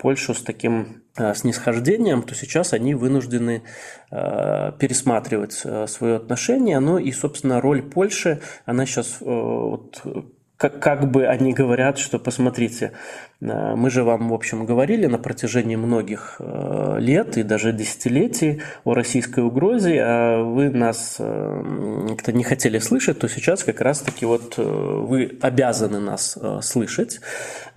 Польшу 0.00 0.34
с 0.34 0.42
таким 0.42 1.05
снисхождением, 1.34 2.22
то 2.22 2.34
сейчас 2.34 2.72
они 2.72 2.94
вынуждены 2.94 3.62
э, 4.10 4.72
пересматривать 4.78 5.60
э, 5.64 5.86
свое 5.86 6.16
отношение. 6.16 6.78
Ну 6.80 6.98
и, 6.98 7.12
собственно, 7.12 7.60
роль 7.60 7.82
Польши, 7.82 8.40
она 8.64 8.86
сейчас 8.86 9.18
вот, 9.20 10.02
как, 10.56 10.80
как 10.80 11.10
бы 11.10 11.26
они 11.26 11.52
говорят, 11.52 11.98
что 11.98 12.18
посмотрите, 12.18 12.92
Э, 13.35 13.35
мы 13.40 13.90
же 13.90 14.02
вам, 14.02 14.30
в 14.30 14.34
общем, 14.34 14.64
говорили 14.64 15.04
на 15.06 15.18
протяжении 15.18 15.76
многих 15.76 16.36
э, 16.38 16.96
лет 17.00 17.36
и 17.36 17.42
даже 17.42 17.72
десятилетий 17.72 18.62
о 18.84 18.94
российской 18.94 19.40
угрозе, 19.40 20.00
а 20.02 20.42
вы 20.42 20.70
нас 20.70 21.16
э, 21.18 22.06
как-то 22.08 22.32
не 22.32 22.44
хотели 22.44 22.78
слышать, 22.78 23.18
то 23.18 23.28
сейчас 23.28 23.62
как 23.62 23.82
раз-таки 23.82 24.24
вот 24.24 24.56
вы 24.56 25.38
обязаны 25.42 26.00
нас 26.00 26.38
слышать. 26.62 27.20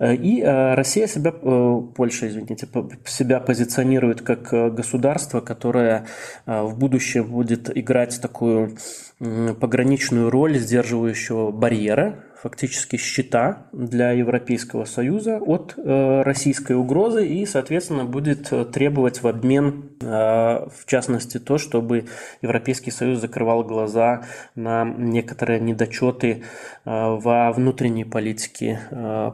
И 0.00 0.42
Россия 0.42 1.06
себя, 1.06 1.30
Польша, 1.32 2.28
извините, 2.28 2.66
себя 3.04 3.40
позиционирует 3.40 4.22
как 4.22 4.74
государство, 4.74 5.40
которое 5.40 6.06
в 6.46 6.74
будущем 6.78 7.26
будет 7.26 7.76
играть 7.76 8.18
такую 8.22 8.76
пограничную 9.18 10.30
роль 10.30 10.56
сдерживающего 10.58 11.50
барьера, 11.50 12.24
фактически 12.40 12.96
щита 12.96 13.66
для 13.72 14.12
Европейского 14.12 14.84
Союза 14.84 15.38
от 15.50 15.74
э, 15.76 16.22
российской 16.22 16.76
угрозы 16.76 17.26
и, 17.26 17.44
соответственно, 17.44 18.04
будет 18.04 18.52
э, 18.52 18.64
требовать 18.64 19.20
в 19.20 19.26
обмен, 19.26 19.90
э, 20.00 20.06
в 20.06 20.86
частности, 20.86 21.38
то, 21.38 21.58
чтобы 21.58 22.04
Европейский 22.40 22.92
Союз 22.92 23.18
закрывал 23.18 23.64
глаза 23.64 24.22
на 24.54 24.84
некоторые 24.84 25.58
недочеты 25.58 26.44
во 26.84 27.52
внутренней 27.52 28.04
политике 28.04 28.80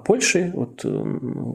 Польши. 0.05 0.51
Вот, 0.55 0.85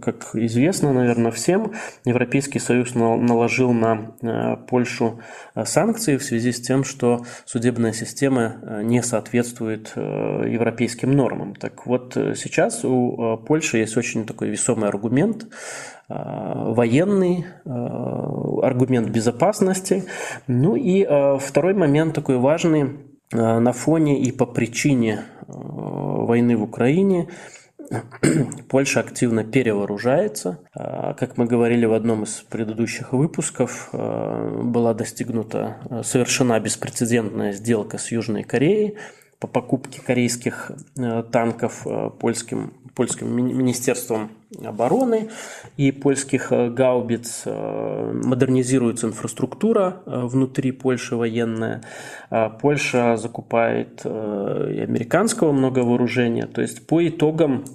как 0.02 0.36
известно, 0.36 0.94
наверное, 0.94 1.32
всем, 1.32 1.74
Европейский 2.06 2.60
Союз 2.60 2.96
наложил 2.96 3.74
на 3.74 4.58
Польшу 4.70 5.20
санкции 5.64 6.18
в 6.18 6.24
связи 6.24 6.52
с 6.52 6.62
тем, 6.62 6.84
что 6.84 7.26
судебная 7.46 7.94
система 7.94 8.82
не 8.84 9.04
соответствует 9.04 9.94
европейским 9.96 11.12
нормам. 11.12 11.56
Так 11.56 11.86
вот, 11.86 12.14
сейчас 12.14 12.86
у 12.86 13.38
Польши 13.46 13.80
есть 13.80 13.98
очень 13.98 14.26
такой 14.26 14.51
весомый 14.52 14.90
аргумент, 14.90 15.48
а, 16.08 16.72
военный, 16.72 17.46
а, 17.66 18.60
аргумент 18.64 19.10
безопасности. 19.10 20.04
Ну 20.48 20.76
и 20.76 21.04
а, 21.04 21.38
второй 21.38 21.74
момент 21.74 22.14
такой 22.14 22.38
важный 22.38 23.00
на 23.34 23.72
фоне 23.72 24.22
и 24.22 24.30
по 24.34 24.46
причине 24.46 25.22
войны 25.48 26.58
в 26.58 26.64
Украине 26.64 27.30
Польша 28.70 29.00
активно 29.00 29.46
перевооружается. 29.46 30.60
Как 30.74 31.38
мы 31.38 31.46
говорили 31.46 31.86
в 31.86 31.94
одном 31.94 32.24
из 32.24 32.42
предыдущих 32.50 33.14
выпусков, 33.14 33.88
была 33.94 34.94
достигнута 34.94 35.78
совершена 36.04 36.60
беспрецедентная 36.60 37.54
сделка 37.54 37.98
с 37.98 38.12
Южной 38.12 38.44
Кореей 38.44 38.98
по 39.42 39.48
покупке 39.48 40.02
корейских 40.02 40.72
танков 41.32 41.86
польским 42.20 42.74
польским 42.96 43.36
министерством 43.36 44.32
обороны 44.64 45.30
и 45.78 45.92
польских 45.92 46.52
э, 46.52 46.70
гаубиц 46.70 47.44
э, 47.46 48.22
модернизируется 48.24 49.08
инфраструктура 49.08 50.04
э, 50.06 50.22
внутри 50.26 50.72
Польши 50.72 51.16
военная. 51.16 51.82
Польша 52.62 53.18
закупает 53.18 54.06
и 54.06 54.10
американского 54.10 55.52
много 55.52 55.80
вооружения. 55.80 56.48
То 56.48 56.62
есть 56.62 56.88
по 56.88 57.06
итогам 57.06 57.66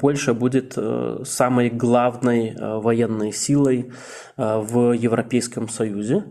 Польша 0.00 0.34
будет 0.34 0.76
самой 1.24 1.70
главной 1.70 2.56
военной 2.58 3.32
силой 3.32 3.92
в 4.36 4.92
Европейском 4.92 5.68
Союзе. 5.68 6.24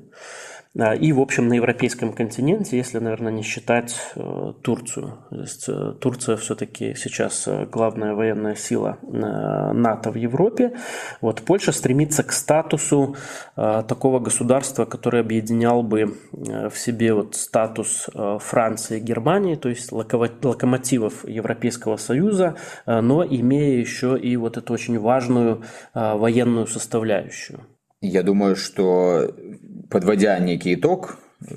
И, 0.75 1.13
в 1.13 1.19
общем, 1.19 1.47
на 1.47 1.55
европейском 1.55 2.13
континенте, 2.13 2.77
если, 2.77 2.99
наверное, 2.99 3.31
не 3.31 3.41
считать 3.41 3.99
э, 4.15 4.53
Турцию. 4.61 5.17
То 5.31 5.41
есть 5.41 5.67
э, 5.67 5.93
Турция 5.99 6.37
все-таки 6.37 6.93
сейчас 6.93 7.47
э, 7.47 7.65
главная 7.65 8.13
военная 8.13 8.53
сила 8.53 8.99
НАТО 9.01 10.11
в 10.11 10.15
Европе. 10.15 10.77
Вот 11.21 11.41
Польша 11.41 11.71
стремится 11.71 12.21
к 12.21 12.31
статусу 12.31 13.15
такого 13.55 14.19
государства, 14.19 14.85
который 14.85 15.21
объединял 15.21 15.81
бы 15.81 16.17
в 16.31 16.77
себе 16.77 17.13
вот 17.13 17.35
статус 17.35 18.07
Франции 18.39 18.97
и 18.97 19.01
Германии, 19.01 19.55
то 19.55 19.69
есть 19.69 19.91
локомотивов 19.91 21.27
Европейского 21.27 21.97
Союза, 21.97 22.55
но 22.85 23.23
имея 23.25 23.79
еще 23.79 24.17
и 24.17 24.37
вот 24.37 24.57
эту 24.57 24.73
очень 24.73 24.99
важную 24.99 25.63
военную 25.93 26.67
составляющую. 26.67 27.59
Я 28.01 28.23
думаю, 28.23 28.55
что 28.55 29.29
подводя 29.89 30.37
некий 30.39 30.75
итог 30.75 31.17
э, 31.41 31.55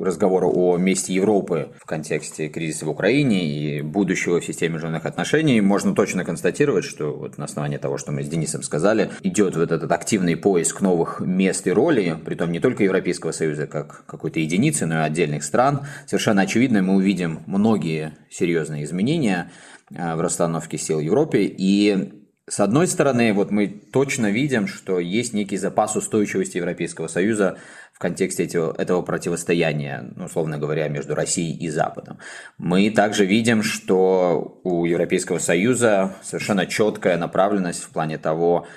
разговора 0.00 0.46
о 0.46 0.76
месте 0.76 1.12
Европы 1.12 1.72
в 1.78 1.86
контексте 1.86 2.48
кризиса 2.48 2.86
в 2.86 2.90
Украине 2.90 3.46
и 3.46 3.82
будущего 3.82 4.40
в 4.40 4.44
системе 4.44 4.74
международных 4.74 5.06
отношений, 5.06 5.60
можно 5.60 5.94
точно 5.94 6.24
констатировать, 6.24 6.84
что 6.84 7.12
вот 7.12 7.38
на 7.38 7.44
основании 7.44 7.76
того, 7.76 7.98
что 7.98 8.12
мы 8.12 8.22
с 8.22 8.28
Денисом 8.28 8.62
сказали, 8.62 9.10
идет 9.22 9.56
вот 9.56 9.70
этот 9.70 9.90
активный 9.90 10.36
поиск 10.36 10.80
новых 10.80 11.20
мест 11.20 11.66
и 11.66 11.72
ролей, 11.72 12.14
притом 12.24 12.52
не 12.52 12.60
только 12.60 12.84
Европейского 12.84 13.32
Союза 13.32 13.66
как 13.66 14.04
какой-то 14.06 14.40
единицы, 14.40 14.86
но 14.86 15.00
и 15.00 15.06
отдельных 15.06 15.44
стран. 15.44 15.86
Совершенно 16.06 16.42
очевидно, 16.42 16.82
мы 16.82 16.96
увидим 16.96 17.40
многие 17.46 18.16
серьезные 18.30 18.84
изменения 18.84 19.50
э, 19.90 20.14
в 20.14 20.20
расстановке 20.20 20.78
сил 20.78 20.98
в 20.98 21.02
Европе, 21.02 21.44
и 21.44 22.25
с 22.48 22.60
одной 22.60 22.86
стороны, 22.86 23.32
вот 23.32 23.50
мы 23.50 23.66
точно 23.66 24.30
видим, 24.30 24.68
что 24.68 25.00
есть 25.00 25.32
некий 25.32 25.56
запас 25.56 25.96
устойчивости 25.96 26.58
Европейского 26.58 27.08
Союза 27.08 27.58
в 27.92 27.98
контексте 27.98 28.44
этого, 28.44 28.72
этого 28.78 29.02
противостояния, 29.02 30.12
ну, 30.14 30.26
условно 30.26 30.56
говоря, 30.56 30.86
между 30.86 31.16
Россией 31.16 31.56
и 31.56 31.68
Западом. 31.68 32.18
Мы 32.56 32.90
также 32.90 33.26
видим, 33.26 33.64
что 33.64 34.60
у 34.62 34.84
Европейского 34.84 35.38
Союза 35.38 36.14
совершенно 36.22 36.66
четкая 36.66 37.16
направленность 37.16 37.82
в 37.82 37.90
плане 37.90 38.16
того, 38.16 38.68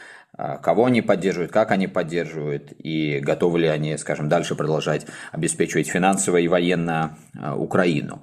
кого 0.62 0.86
они 0.86 1.02
поддерживают, 1.02 1.52
как 1.52 1.72
они 1.72 1.88
поддерживают 1.88 2.74
и 2.78 3.20
готовы 3.20 3.60
ли 3.60 3.68
они, 3.68 3.98
скажем, 3.98 4.30
дальше 4.30 4.56
продолжать 4.56 5.06
обеспечивать 5.32 5.88
финансово 5.88 6.38
и 6.38 6.48
военно 6.48 7.18
а, 7.38 7.56
Украину. 7.56 8.22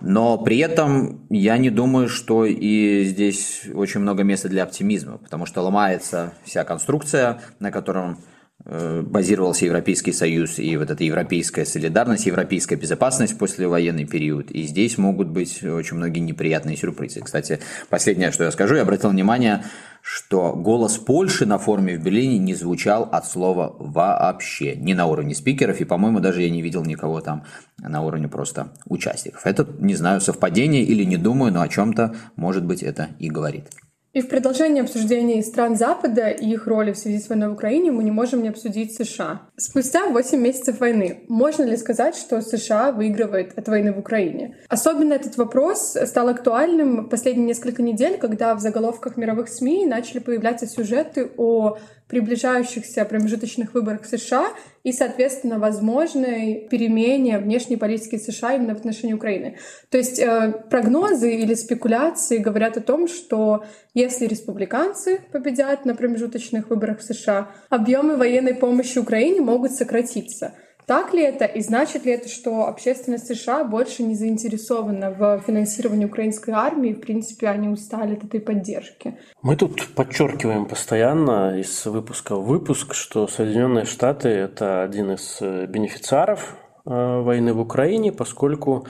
Но 0.00 0.36
при 0.38 0.58
этом 0.58 1.26
я 1.30 1.56
не 1.56 1.70
думаю, 1.70 2.08
что 2.08 2.44
и 2.44 3.04
здесь 3.04 3.62
очень 3.72 4.00
много 4.00 4.22
места 4.22 4.48
для 4.48 4.62
оптимизма, 4.62 5.18
потому 5.18 5.46
что 5.46 5.62
ломается 5.62 6.34
вся 6.44 6.64
конструкция, 6.64 7.40
на 7.60 7.72
котором 7.72 8.18
базировался 8.66 9.64
Европейский 9.64 10.12
Союз 10.12 10.58
и 10.58 10.76
вот 10.76 10.90
эта 10.90 11.04
европейская 11.04 11.64
солидарность, 11.64 12.26
европейская 12.26 12.76
безопасность 12.76 13.34
в 13.34 13.38
послевоенный 13.38 14.06
период. 14.06 14.50
И 14.50 14.64
здесь 14.64 14.98
могут 14.98 15.28
быть 15.28 15.62
очень 15.62 15.96
многие 15.96 16.20
неприятные 16.20 16.76
сюрпризы. 16.76 17.20
Кстати, 17.20 17.60
последнее, 17.88 18.32
что 18.32 18.44
я 18.44 18.50
скажу, 18.50 18.74
я 18.74 18.82
обратил 18.82 19.10
внимание, 19.10 19.64
что 20.02 20.52
голос 20.54 20.98
Польши 20.98 21.46
на 21.46 21.58
форуме 21.58 21.96
в 21.96 22.02
Берлине 22.02 22.38
не 22.38 22.54
звучал 22.54 23.08
от 23.10 23.26
слова 23.26 23.74
вообще, 23.78 24.74
не 24.76 24.94
на 24.94 25.06
уровне 25.06 25.34
спикеров, 25.34 25.80
и, 25.80 25.84
по-моему, 25.84 26.20
даже 26.20 26.42
я 26.42 26.50
не 26.50 26.62
видел 26.62 26.84
никого 26.84 27.20
там 27.20 27.44
на 27.78 28.02
уровне 28.02 28.28
просто 28.28 28.72
участников. 28.86 29.42
Это, 29.44 29.66
не 29.78 29.94
знаю, 29.94 30.20
совпадение 30.20 30.82
или 30.82 31.04
не 31.04 31.16
думаю, 31.16 31.52
но 31.52 31.60
о 31.60 31.68
чем-то, 31.68 32.14
может 32.36 32.64
быть, 32.64 32.82
это 32.82 33.10
и 33.18 33.30
говорит. 33.30 33.68
И 34.16 34.22
в 34.22 34.28
продолжении 34.28 34.80
обсуждения 34.80 35.42
стран 35.42 35.76
Запада 35.76 36.30
и 36.30 36.48
их 36.48 36.66
роли 36.66 36.92
в 36.92 36.96
связи 36.96 37.18
с 37.18 37.28
войной 37.28 37.50
в 37.50 37.52
Украине 37.52 37.92
мы 37.92 38.02
не 38.02 38.10
можем 38.10 38.42
не 38.42 38.48
обсудить 38.48 38.96
США. 38.96 39.42
Спустя 39.58 40.06
8 40.06 40.40
месяцев 40.40 40.80
войны 40.80 41.24
можно 41.28 41.64
ли 41.64 41.76
сказать, 41.76 42.16
что 42.16 42.40
США 42.40 42.92
выигрывает 42.92 43.52
от 43.58 43.68
войны 43.68 43.92
в 43.92 43.98
Украине? 43.98 44.56
Особенно 44.70 45.12
этот 45.12 45.36
вопрос 45.36 45.98
стал 46.06 46.28
актуальным 46.28 47.10
последние 47.10 47.48
несколько 47.48 47.82
недель, 47.82 48.16
когда 48.16 48.54
в 48.54 48.60
заголовках 48.60 49.18
мировых 49.18 49.50
СМИ 49.50 49.84
начали 49.84 50.20
появляться 50.20 50.66
сюжеты 50.66 51.30
о 51.36 51.76
приближающихся 52.08 53.04
промежуточных 53.04 53.74
выборах 53.74 54.02
в 54.02 54.06
США 54.06 54.52
и, 54.84 54.92
соответственно, 54.92 55.58
возможной 55.58 56.66
перемене 56.70 57.38
внешней 57.38 57.76
политики 57.76 58.16
США 58.16 58.54
именно 58.54 58.74
в 58.74 58.78
отношении 58.78 59.14
Украины. 59.14 59.58
То 59.90 59.98
есть 59.98 60.18
э, 60.18 60.52
прогнозы 60.70 61.34
или 61.34 61.54
спекуляции 61.54 62.38
говорят 62.38 62.76
о 62.76 62.80
том, 62.80 63.08
что 63.08 63.64
если 63.94 64.26
республиканцы 64.26 65.20
победят 65.32 65.84
на 65.84 65.94
промежуточных 65.94 66.70
выборах 66.70 67.00
в 67.00 67.02
США, 67.02 67.50
объемы 67.70 68.16
военной 68.16 68.54
помощи 68.54 68.98
Украине 68.98 69.40
могут 69.40 69.72
сократиться— 69.72 70.54
так 70.86 71.12
ли 71.12 71.22
это 71.22 71.46
и 71.46 71.60
значит 71.62 72.04
ли 72.04 72.12
это, 72.12 72.28
что 72.28 72.68
общественность 72.68 73.26
США 73.26 73.64
больше 73.64 74.04
не 74.04 74.14
заинтересована 74.14 75.10
в 75.10 75.42
финансировании 75.44 76.06
украинской 76.06 76.52
армии? 76.52 76.92
В 76.92 77.00
принципе, 77.00 77.48
они 77.48 77.68
устали 77.68 78.14
от 78.14 78.22
этой 78.22 78.40
поддержки. 78.40 79.18
Мы 79.42 79.56
тут 79.56 79.88
подчеркиваем 79.96 80.66
постоянно 80.66 81.58
из 81.58 81.86
выпуска 81.86 82.36
в 82.36 82.46
выпуск, 82.46 82.94
что 82.94 83.26
Соединенные 83.26 83.84
Штаты– 83.84 84.28
это 84.30 84.84
один 84.84 85.10
из 85.10 85.38
э, 85.40 85.66
бенефициаров 85.66 86.56
э, 86.84 86.90
войны 86.90 87.52
в 87.52 87.58
Украине, 87.58 88.12
поскольку 88.12 88.86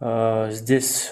э, 0.00 0.48
здесь 0.50 1.10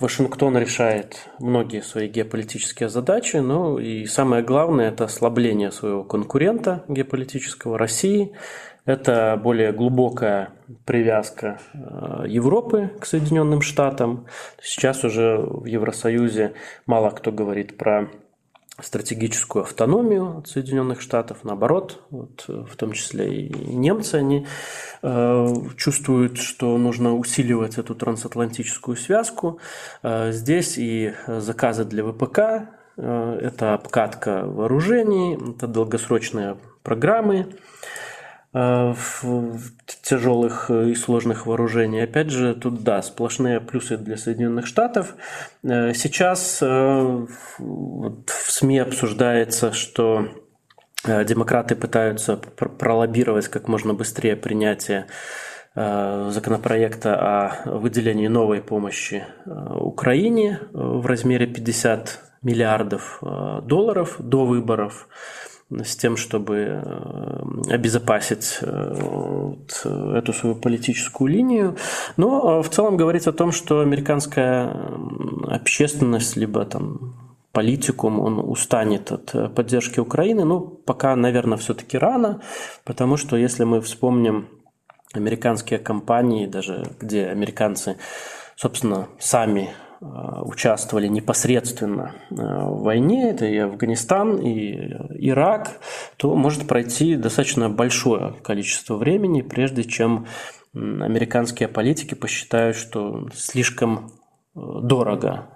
Вашингтон 0.00 0.56
решает 0.56 1.28
многие 1.38 1.82
свои 1.82 2.08
геополитические 2.08 2.88
задачи, 2.88 3.36
но 3.36 3.78
и 3.78 4.06
самое 4.06 4.42
главное– 4.42 4.88
это 4.90 5.04
ослабление 5.04 5.70
своего 5.70 6.04
конкурента 6.04 6.84
геополитического 6.88 7.76
России– 7.76 8.32
это 8.84 9.40
более 9.42 9.72
глубокая 9.72 10.50
привязка 10.84 11.58
э, 11.72 12.24
Европы 12.28 12.90
к 13.00 13.06
Соединенным 13.06 13.62
Штатам. 13.62 14.26
Сейчас 14.62 15.04
уже 15.04 15.38
в 15.38 15.64
Евросоюзе 15.64 16.52
мало 16.86 17.10
кто 17.10 17.32
говорит 17.32 17.78
про 17.78 18.08
стратегическую 18.80 19.62
автономию 19.62 20.38
от 20.38 20.48
Соединенных 20.48 21.00
Штатов. 21.00 21.44
Наоборот, 21.44 22.02
вот, 22.10 22.44
в 22.48 22.76
том 22.76 22.92
числе 22.92 23.46
и 23.46 23.74
немцы, 23.74 24.16
они 24.16 24.46
э, 25.02 25.46
чувствуют, 25.76 26.38
что 26.38 26.76
нужно 26.76 27.14
усиливать 27.14 27.78
эту 27.78 27.94
трансатлантическую 27.94 28.96
связку. 28.96 29.60
Э, 30.02 30.32
здесь 30.32 30.76
и 30.76 31.14
заказы 31.26 31.84
для 31.84 32.04
ВПК, 32.04 32.38
э, 32.96 33.38
это 33.40 33.74
обкатка 33.74 34.42
вооружений, 34.44 35.38
это 35.56 35.68
долгосрочные 35.68 36.58
программы, 36.82 37.46
Э, 37.46 37.54
тяжелых 40.02 40.70
и 40.70 40.94
сложных 40.94 41.46
вооружений. 41.46 42.00
Опять 42.00 42.30
же, 42.30 42.54
тут 42.54 42.84
да, 42.84 43.02
сплошные 43.02 43.60
плюсы 43.60 43.96
для 43.96 44.16
Соединенных 44.16 44.66
Штатов. 44.66 45.16
Э, 45.64 45.92
сейчас 45.92 46.60
э, 46.62 46.66
в 46.66 48.24
СМИ 48.46 48.78
обсуждается, 48.78 49.72
что 49.72 50.28
демократы 51.04 51.76
пытаются 51.76 52.36
пролоббировать 52.36 53.48
как 53.48 53.68
можно 53.68 53.92
быстрее 53.92 54.36
принятие 54.36 55.06
законопроекта 55.74 57.18
о 57.18 57.78
выделении 57.78 58.28
новой 58.28 58.62
помощи 58.62 59.22
Украине 59.44 60.60
в 60.72 61.04
размере 61.04 61.46
50 61.46 62.20
миллиардов 62.40 63.18
долларов 63.20 64.16
до 64.18 64.46
выборов 64.46 65.08
с 65.82 65.96
тем, 65.96 66.16
чтобы 66.16 66.82
э, 66.84 67.74
обезопасить 67.74 68.58
э, 68.60 69.54
эту 70.16 70.32
свою 70.32 70.54
политическую 70.54 71.28
линию. 71.28 71.76
Но 72.16 72.60
э, 72.60 72.62
в 72.62 72.68
целом 72.68 72.96
говорить 72.96 73.26
о 73.26 73.32
том, 73.32 73.52
что 73.52 73.80
американская 73.80 74.70
общественность, 75.48 76.36
либо 76.36 76.64
там 76.64 77.14
политикум, 77.52 78.20
он 78.20 78.38
устанет 78.38 79.12
от 79.12 79.54
поддержки 79.54 80.00
Украины, 80.00 80.44
ну, 80.44 80.60
пока, 80.60 81.16
наверное, 81.16 81.58
все-таки 81.58 81.96
рано, 81.98 82.40
потому 82.84 83.16
что 83.16 83.36
если 83.36 83.64
мы 83.64 83.80
вспомним 83.80 84.48
американские 85.12 85.78
компании, 85.78 86.46
даже 86.46 86.84
где 87.00 87.26
американцы, 87.26 87.96
собственно, 88.56 89.06
сами 89.18 89.70
Э, 89.70 89.83
участвовали 90.44 91.06
непосредственно 91.08 92.14
э, 92.30 92.34
в 92.34 92.82
войне, 92.82 93.30
это 93.30 93.46
и 93.46 93.56
Афганистан, 93.56 94.36
и 94.36 94.92
Ирак, 95.30 95.80
то 96.16 96.34
может 96.34 96.66
пройти 96.68 97.16
достаточно 97.16 97.70
большое 97.70 98.34
количество 98.42 98.96
времени, 98.96 99.40
прежде 99.40 99.84
чем 99.84 100.26
американские 100.74 101.68
политики 101.68 102.14
посчитают, 102.14 102.76
что 102.76 103.28
слишком 103.32 104.10
э, 104.54 104.60
дорого 104.82 105.48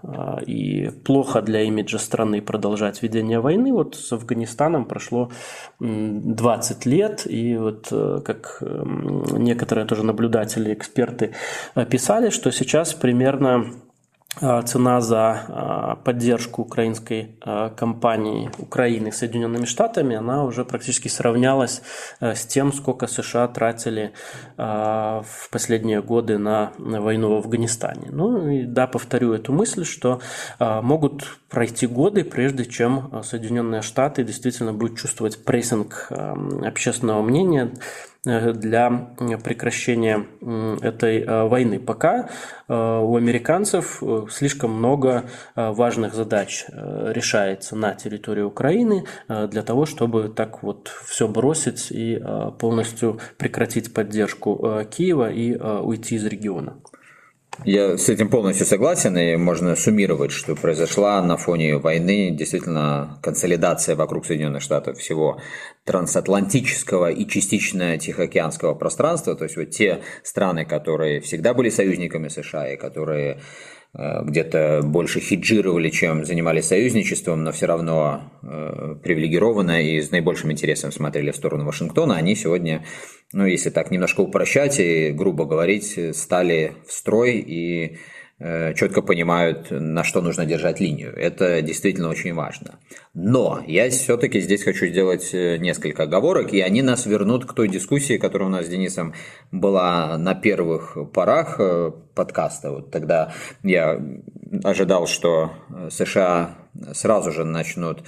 и 0.46 0.90
плохо 1.04 1.42
для 1.42 1.62
имиджа 1.62 1.98
страны 1.98 2.40
продолжать 2.40 3.02
ведение 3.02 3.40
войны. 3.40 3.72
Вот 3.72 3.96
с 3.96 4.12
Афганистаном 4.12 4.86
прошло 4.86 5.30
20 5.78 6.86
лет, 6.86 7.26
и 7.26 7.56
вот 7.56 7.88
как 8.24 8.62
некоторые 8.62 9.86
тоже 9.86 10.04
наблюдатели, 10.04 10.72
эксперты 10.72 11.34
писали, 11.90 12.30
что 12.30 12.50
сейчас 12.50 12.94
примерно 12.94 13.66
цена 14.40 15.00
за 15.00 15.44
а, 15.48 15.96
поддержку 15.96 16.62
украинской 16.62 17.36
а, 17.40 17.70
компании 17.70 18.50
Украины 18.58 19.12
Соединенными 19.12 19.64
Штатами, 19.64 20.16
она 20.16 20.44
уже 20.44 20.64
практически 20.64 21.08
сравнялась 21.08 21.82
с 22.20 22.46
тем, 22.46 22.72
сколько 22.72 23.06
США 23.06 23.48
тратили 23.48 24.12
в 24.56 25.50
последние 25.50 26.02
годы 26.02 26.38
на 26.38 26.72
войну 26.78 27.34
в 27.34 27.38
Афганистане. 27.38 28.08
Ну 28.10 28.48
и 28.48 28.64
да, 28.64 28.86
повторю 28.86 29.32
эту 29.32 29.52
мысль, 29.52 29.84
что 29.84 30.20
могут 30.58 31.38
пройти 31.48 31.86
годы, 31.86 32.24
прежде 32.24 32.64
чем 32.64 33.22
Соединенные 33.22 33.82
Штаты 33.82 34.24
действительно 34.24 34.72
будут 34.72 34.98
чувствовать 34.98 35.44
прессинг 35.44 36.08
общественного 36.10 37.22
мнения 37.22 37.72
для 38.24 38.90
прекращения 39.44 40.26
этой 40.82 41.20
э, 41.20 41.44
войны. 41.44 41.78
Пока 41.78 42.28
э, 42.68 42.74
у 42.74 43.16
американцев 43.16 44.02
слишком 44.30 44.72
много 44.72 45.24
важных 45.54 46.14
задач 46.14 46.66
решается 46.68 47.76
на 47.76 47.94
территории 47.94 48.42
Украины 48.42 49.04
для 49.28 49.62
того, 49.62 49.86
чтобы 49.86 50.28
так 50.28 50.62
вот 50.62 50.88
все 51.06 51.28
бросить 51.28 51.88
и 51.90 52.20
полностью 52.58 53.20
прекратить 53.36 53.94
поддержку 53.94 54.84
Киева 54.90 55.30
и 55.30 55.56
уйти 55.56 56.16
из 56.16 56.24
региона. 56.24 56.76
Я 57.64 57.98
с 57.98 58.08
этим 58.08 58.28
полностью 58.28 58.66
согласен, 58.66 59.18
и 59.18 59.36
можно 59.36 59.74
суммировать, 59.74 60.30
что 60.30 60.54
произошла 60.54 61.20
на 61.22 61.36
фоне 61.36 61.76
войны 61.76 62.30
действительно 62.30 63.18
консолидация 63.20 63.96
вокруг 63.96 64.26
Соединенных 64.26 64.62
Штатов 64.62 64.98
всего 64.98 65.40
трансатлантического 65.84 67.10
и 67.10 67.26
частично 67.26 67.98
тихоокеанского 67.98 68.74
пространства, 68.74 69.34
то 69.34 69.44
есть 69.44 69.56
вот 69.56 69.70
те 69.70 70.02
страны, 70.22 70.64
которые 70.64 71.20
всегда 71.20 71.52
были 71.52 71.68
союзниками 71.68 72.28
США 72.28 72.72
и 72.72 72.76
которые 72.76 73.40
где-то 73.94 74.82
больше 74.84 75.20
хеджировали, 75.20 75.88
чем 75.88 76.24
занимались 76.24 76.66
союзничеством, 76.66 77.42
но 77.42 77.52
все 77.52 77.66
равно 77.66 78.30
э, 78.42 78.96
привилегированно 79.02 79.82
и 79.82 80.00
с 80.00 80.10
наибольшим 80.10 80.52
интересом 80.52 80.92
смотрели 80.92 81.30
в 81.30 81.36
сторону 81.36 81.64
Вашингтона, 81.64 82.16
они 82.16 82.34
сегодня, 82.34 82.84
ну, 83.32 83.46
если 83.46 83.70
так 83.70 83.90
немножко 83.90 84.20
упрощать 84.20 84.78
и 84.78 85.10
грубо 85.10 85.46
говорить, 85.46 85.98
стали 86.14 86.74
в 86.86 86.92
строй 86.92 87.38
и 87.38 87.96
Э, 87.96 87.96
четко 88.40 89.02
понимают, 89.02 89.70
на 89.70 90.04
что 90.04 90.20
нужно 90.20 90.46
держать 90.46 90.78
линию. 90.78 91.12
Это 91.16 91.60
действительно 91.60 92.08
очень 92.08 92.34
важно. 92.34 92.78
Но 93.12 93.60
я 93.66 93.90
все-таки 93.90 94.38
здесь 94.40 94.62
хочу 94.62 94.86
сделать 94.86 95.34
э, 95.34 95.56
несколько 95.56 96.04
оговорок, 96.04 96.52
и 96.52 96.60
они 96.60 96.82
нас 96.82 97.04
вернут 97.06 97.46
к 97.46 97.52
той 97.52 97.68
дискуссии, 97.68 98.16
которая 98.16 98.48
у 98.48 98.52
нас 98.52 98.66
с 98.66 98.68
Денисом 98.68 99.14
была 99.50 100.16
на 100.18 100.36
первых 100.36 100.96
порах 101.12 101.56
э, 101.58 101.90
подкаста. 102.14 102.70
Вот 102.70 102.92
тогда 102.92 103.32
я 103.64 104.00
ожидал, 104.62 105.08
что 105.08 105.52
США 105.90 106.58
сразу 106.92 107.32
же 107.32 107.44
начнут 107.44 108.04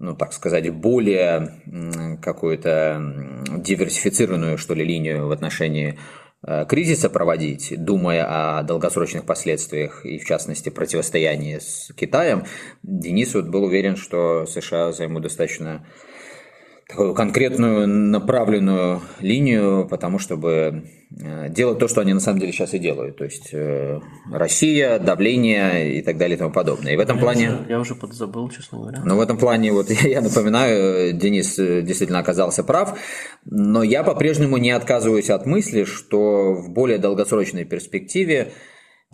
ну, 0.00 0.14
так 0.14 0.32
сказать, 0.32 0.68
более 0.70 2.18
какую-то 2.20 3.00
диверсифицированную, 3.58 4.58
что 4.58 4.74
ли, 4.74 4.84
линию 4.84 5.28
в 5.28 5.30
отношении 5.30 5.92
Э, 5.92 5.98
кризиса 6.68 7.10
проводить, 7.10 7.72
думая 7.76 8.58
о 8.58 8.62
долгосрочных 8.62 9.24
последствиях 9.24 10.04
и, 10.04 10.18
в 10.18 10.24
частности, 10.24 10.68
противостоянии 10.68 11.58
с 11.58 11.92
Китаем, 11.96 12.44
Денис 12.82 13.34
вот 13.34 13.46
был 13.46 13.64
уверен, 13.64 13.96
что 13.96 14.46
США 14.46 14.92
займут 14.92 15.22
достаточно 15.22 15.86
такую 16.88 17.14
конкретную 17.14 17.88
направленную 17.88 19.00
линию, 19.20 19.86
потому 19.88 20.18
чтобы 20.18 20.50
э, 20.50 20.82
делать 21.16 21.78
то, 21.78 21.86
что 21.86 22.00
они 22.00 22.12
на 22.12 22.20
самом 22.20 22.40
деле 22.40 22.52
сейчас 22.52 22.74
и 22.74 22.78
делают. 22.78 23.16
То 23.16 23.24
есть 23.24 23.50
э, 23.52 24.00
Россия, 24.32 24.98
давление 24.98 25.96
и 25.96 26.02
так 26.02 26.18
далее 26.18 26.36
и 26.36 26.38
тому 26.38 26.52
подобное. 26.52 26.92
И 26.92 26.96
в 26.96 27.00
этом 27.00 27.16
я 27.16 27.22
плане... 27.22 27.48
Уже, 27.50 27.66
я 27.68 27.80
уже 27.80 27.94
подзабыл, 27.94 28.48
честно 28.48 28.78
говоря. 28.78 29.02
Но 29.04 29.16
в 29.16 29.20
этом 29.20 29.38
плане, 29.38 29.72
вот 29.72 29.90
я 30.02 30.20
напоминаю, 30.20 31.12
Денис 31.12 31.58
э, 31.58 31.82
действительно 31.82 32.18
оказался 32.18 32.64
прав, 32.64 32.98
но 33.44 33.82
я 33.82 34.02
по-прежнему 34.02 34.56
не 34.56 34.72
отказываюсь 34.72 35.30
от 35.30 35.46
мысли, 35.46 35.84
что 35.84 36.54
в 36.54 36.70
более 36.70 36.98
долгосрочной 36.98 37.64
перспективе 37.64 38.52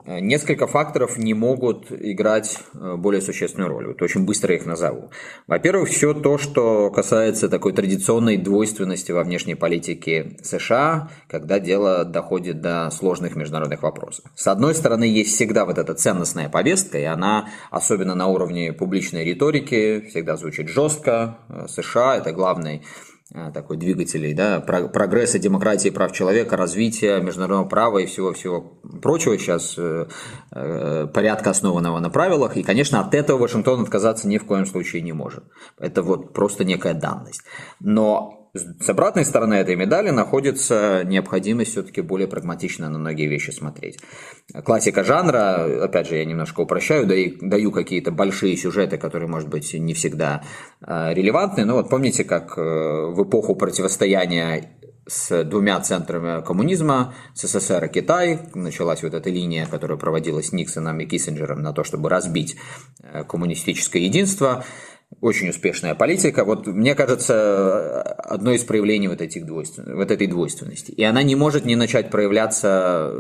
Несколько 0.07 0.67
факторов 0.67 1.19
не 1.19 1.35
могут 1.35 1.91
играть 1.93 2.59
э, 2.75 2.97
более 2.97 3.21
существенную 3.21 3.71
роль. 3.71 3.87
Вот 3.89 4.03
очень 4.03 4.25
быстро 4.25 4.55
их 4.55 4.67
назову. 4.67 5.11
Во-первых, 5.47 5.89
все 5.89 6.15
то, 6.15 6.39
что 6.39 6.91
касается 6.91 7.49
такой 7.49 7.73
традиционной 7.73 8.37
двойственности 8.37 9.13
во 9.13 9.23
внешней 9.25 9.55
политике 9.55 10.37
США, 10.43 11.11
когда 11.29 11.59
дело 11.59 12.05
доходит 12.05 12.61
до 12.61 12.91
сложных 12.91 13.37
международных 13.37 13.83
вопросов. 13.83 14.25
С 14.35 14.47
одной 14.47 14.75
стороны, 14.75 15.05
есть 15.05 15.35
всегда 15.35 15.65
вот 15.65 15.79
эта 15.79 15.95
ценностная 15.95 16.49
повестка, 16.49 16.99
и 16.99 17.05
она, 17.05 17.49
особенно 17.71 18.15
на 18.15 18.27
уровне 18.27 18.73
публичной 18.73 19.25
риторики, 19.25 20.07
всегда 20.09 20.37
звучит 20.37 20.69
жестко. 20.69 21.39
Э, 21.49 21.67
США– 21.69 22.17
это 22.19 22.33
главный 22.33 22.81
Э, 22.81 23.10
такой 23.33 23.77
двигателей, 23.77 24.35
да, 24.35 24.61
прогресса, 24.61 25.39
демократии, 25.39 25.91
прав 25.91 26.13
человека, 26.13 26.57
развития 26.57 27.21
международного 27.21 27.69
права 27.69 27.99
и 27.99 28.07
всего-всего 28.07 28.81
прочего 29.01 29.39
сейчас 29.39 29.77
э, 29.79 30.07
э, 30.53 31.07
порядка 31.07 31.51
основанного 31.51 32.01
на 32.01 32.11
правилах, 32.11 32.57
и, 32.57 32.63
конечно, 32.63 33.01
от 33.01 33.15
этого 33.15 33.39
Вашингтон 33.39 33.83
отказаться 33.83 34.27
ни 34.27 34.39
в 34.39 34.47
коем 34.47 34.67
случае 34.67 35.03
не 35.03 35.13
может. 35.13 35.45
Это 35.79 36.03
вот 36.03 36.33
просто 36.33 36.65
некая 36.65 36.95
данность. 36.95 37.43
Но 37.79 38.40
с 38.53 38.89
обратной 38.89 39.25
стороны 39.25 39.55
этой 39.55 39.77
медали 39.77 40.11
находится 40.11 41.03
необходимость 41.05 41.73
все-таки 41.73 42.01
более 42.01 42.27
прагматично 42.27 42.89
на 42.89 42.99
многие 42.99 43.27
вещи 43.27 43.51
смотреть. 43.51 43.99
Классика 44.65 45.05
жанра, 45.05 45.85
опять 45.85 46.09
же, 46.09 46.17
я 46.17 46.25
немножко 46.25 46.61
упрощаю, 46.61 47.07
даю, 47.07 47.37
даю 47.41 47.71
какие-то 47.71 48.11
большие 48.11 48.57
сюжеты, 48.57 48.99
которые, 48.99 49.29
может 49.29 49.49
быть, 49.49 49.73
не 49.75 49.95
всегда 49.95 50.43
э, 50.85 51.15
релевантны. 51.15 51.65
Но 51.65 51.75
вот 51.75 51.89
помните, 51.89 52.25
как 52.25 52.59
э, 52.59 52.61
в 52.61 53.23
эпоху 53.23 53.55
противостояния 53.55 54.77
с 55.11 55.45
двумя 55.45 55.81
центрами 55.81 56.45
коммунизма, 56.45 57.15
СССР 57.35 57.85
и 57.85 57.89
Китай. 57.89 58.41
Началась 58.55 59.03
вот 59.03 59.15
эта 59.15 59.29
линия, 59.29 59.67
которая 59.67 59.99
проводилась 59.99 60.53
Никсоном 60.53 61.01
и 61.01 61.07
Киссинджером 61.07 61.63
на 61.63 61.73
то, 61.73 61.83
чтобы 61.83 62.09
разбить 62.09 62.57
э, 63.03 63.25
коммунистическое 63.25 64.03
единство 64.03 64.65
очень 65.21 65.51
успешная 65.51 65.95
политика. 65.95 66.45
Вот 66.45 66.67
мне 66.67 66.95
кажется, 66.95 68.01
одно 68.03 68.53
из 68.53 68.65
проявлений 68.65 69.09
вот, 69.09 69.21
этих 69.21 69.45
двойствен... 69.45 69.97
вот 69.97 70.11
этой 70.11 70.27
двойственности. 70.27 70.93
И 70.93 71.03
она 71.03 71.23
не 71.23 71.35
может 71.35 71.65
не 71.65 71.77
начать 71.77 72.11
проявляться 72.11 73.13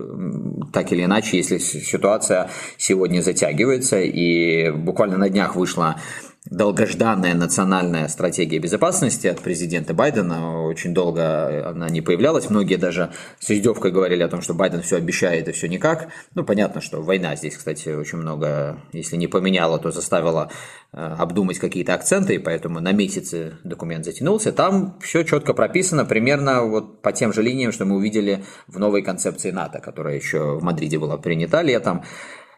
так 0.72 0.92
или 0.92 1.04
иначе, 1.04 1.36
если 1.36 1.58
ситуация 1.58 2.48
сегодня 2.78 3.20
затягивается. 3.20 4.00
И 4.00 4.70
буквально 4.70 5.18
на 5.18 5.28
днях 5.28 5.56
вышла 5.56 6.00
долгожданная 6.50 7.34
национальная 7.34 8.08
стратегия 8.08 8.58
безопасности 8.58 9.28
от 9.28 9.40
президента 9.40 9.94
Байдена. 9.94 10.64
Очень 10.64 10.92
долго 10.92 11.70
она 11.70 11.88
не 11.88 12.00
появлялась. 12.00 12.50
Многие 12.50 12.74
даже 12.74 13.12
с 13.38 13.50
издевкой 13.50 13.92
говорили 13.92 14.22
о 14.24 14.28
том, 14.28 14.42
что 14.42 14.52
Байден 14.52 14.82
все 14.82 14.96
обещает 14.96 15.48
и 15.48 15.52
все 15.52 15.68
никак. 15.68 16.08
Ну, 16.34 16.44
понятно, 16.44 16.80
что 16.80 17.02
война 17.02 17.36
здесь, 17.36 17.56
кстати, 17.56 17.90
очень 17.90 18.18
много, 18.18 18.80
если 18.92 19.16
не 19.16 19.28
поменяла, 19.28 19.78
то 19.78 19.92
заставила 19.92 20.50
э, 20.92 20.96
обдумать 20.96 21.60
какие-то 21.60 21.94
акценты, 21.94 22.34
и 22.34 22.38
поэтому 22.38 22.80
на 22.80 22.90
месяцы 22.92 23.54
документ 23.62 24.04
затянулся. 24.04 24.52
Там 24.52 24.98
все 25.00 25.22
четко 25.22 25.54
прописано, 25.54 26.04
примерно 26.04 26.64
вот 26.64 27.00
по 27.00 27.12
тем 27.12 27.32
же 27.32 27.42
линиям, 27.42 27.70
что 27.70 27.84
мы 27.84 27.96
увидели 27.96 28.44
в 28.66 28.80
новой 28.80 29.02
концепции 29.02 29.52
НАТО, 29.52 29.78
которая 29.78 30.16
еще 30.16 30.58
в 30.58 30.62
Мадриде 30.64 30.98
была 30.98 31.16
принята 31.16 31.62
летом. 31.62 32.02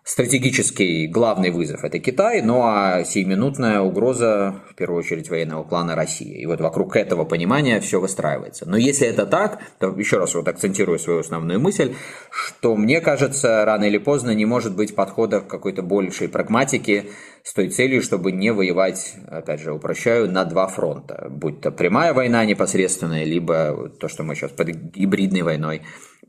Стратегический 0.04 1.06
главный 1.06 1.50
вызов– 1.50 1.80
это 1.84 2.00
Китай, 2.00 2.42
ну 2.42 2.62
а 2.64 3.04
сиюминутная 3.04 3.80
угроза, 3.82 4.56
в 4.68 4.74
первую 4.74 4.98
очередь, 4.98 5.30
военного 5.30 5.62
плана 5.62 5.94
России. 5.94 6.40
И 6.40 6.46
вот 6.46 6.60
вокруг 6.60 6.96
этого 6.96 7.24
понимания 7.24 7.80
все 7.80 8.00
выстраивается. 8.00 8.68
Но 8.68 8.76
если 8.76 9.06
это 9.06 9.26
так, 9.26 9.60
то 9.78 9.90
еще 9.96 10.18
раз 10.18 10.34
вот 10.34 10.48
акцентирую 10.48 10.98
свою 10.98 11.20
основную 11.20 11.60
мысль, 11.60 11.94
что 12.32 12.74
мне 12.74 13.00
кажется, 13.00 13.64
рано 13.64 13.84
или 13.84 13.98
поздно 13.98 14.32
не 14.32 14.44
может 14.44 14.74
быть 14.74 14.96
подхода 14.96 15.40
к 15.40 15.46
какой-то 15.46 15.82
большей 15.82 16.28
прагматике 16.28 17.04
с 17.44 17.54
той 17.54 17.68
целью, 17.68 18.02
чтобы 18.02 18.32
не 18.32 18.52
воевать, 18.52 19.14
опять 19.28 19.60
же, 19.60 19.72
упрощаю, 19.72 20.28
на 20.28 20.44
два 20.44 20.66
фронта. 20.66 21.28
Будь 21.30 21.60
то 21.60 21.70
прямая 21.70 22.12
война 22.12 22.44
непосредственная, 22.44 23.22
либо 23.22 23.88
то, 24.00 24.08
что 24.08 24.24
мы 24.24 24.34
сейчас 24.34 24.50
под 24.50 24.66
гибридной 24.68 25.42
войной 25.42 25.82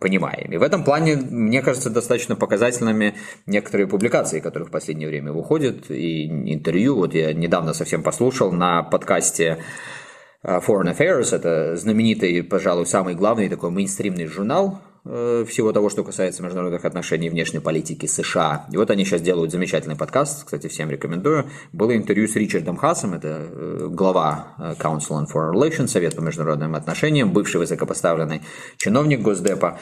понимаем. 0.03 0.51
И 0.51 0.57
в 0.57 0.61
этом 0.61 0.83
плане, 0.83 1.15
мне 1.15 1.61
кажется, 1.61 1.89
достаточно 1.89 2.35
показательными 2.35 3.15
некоторые 3.47 3.87
публикации, 3.87 4.41
которые 4.41 4.67
в 4.67 4.71
последнее 4.71 5.07
время 5.07 5.31
выходят, 5.31 5.89
и 5.89 6.25
интервью. 6.27 6.97
Вот 6.97 7.15
я 7.15 7.33
недавно 7.33 7.73
совсем 7.73 8.03
послушал 8.03 8.51
на 8.51 8.83
подкасте 8.83 9.57
э, 10.43 10.59
Foreign 10.59 10.95
Affairs, 10.95 11.33
это 11.33 11.77
знаменитый, 11.77 12.43
пожалуй, 12.43 12.85
самый 12.85 13.15
главный 13.15 13.47
такой 13.49 13.71
мейнстримный 13.71 14.25
журнал 14.25 14.81
всего 15.03 15.73
того, 15.73 15.89
что 15.89 16.03
касается 16.03 16.43
международных 16.43 16.85
отношений 16.85 17.27
и 17.27 17.29
внешней 17.29 17.59
политики 17.59 18.05
США. 18.05 18.67
И 18.71 18.77
вот 18.77 18.89
они 18.89 19.03
сейчас 19.03 19.21
делают 19.21 19.51
замечательный 19.51 19.97
подкаст, 19.97 20.45
кстати, 20.45 20.67
всем 20.67 20.89
рекомендую. 20.89 21.45
Было 21.73 21.95
интервью 21.95 22.27
с 22.27 22.35
Ричардом 22.35 22.77
Хасом, 22.77 23.13
это 23.13 23.47
э, 23.49 23.87
глава 23.89 24.55
э, 24.57 24.73
Council 24.79 25.11
on 25.11 25.25
Foreign 25.31 25.53
Relations, 25.53 25.87
Совет 25.87 26.15
по 26.15 26.21
международным 26.21 26.75
отношениям, 26.75 27.33
бывший 27.33 27.57
высокопоставленный 27.57 28.41
чиновник 28.77 29.21
Госдепа. 29.21 29.77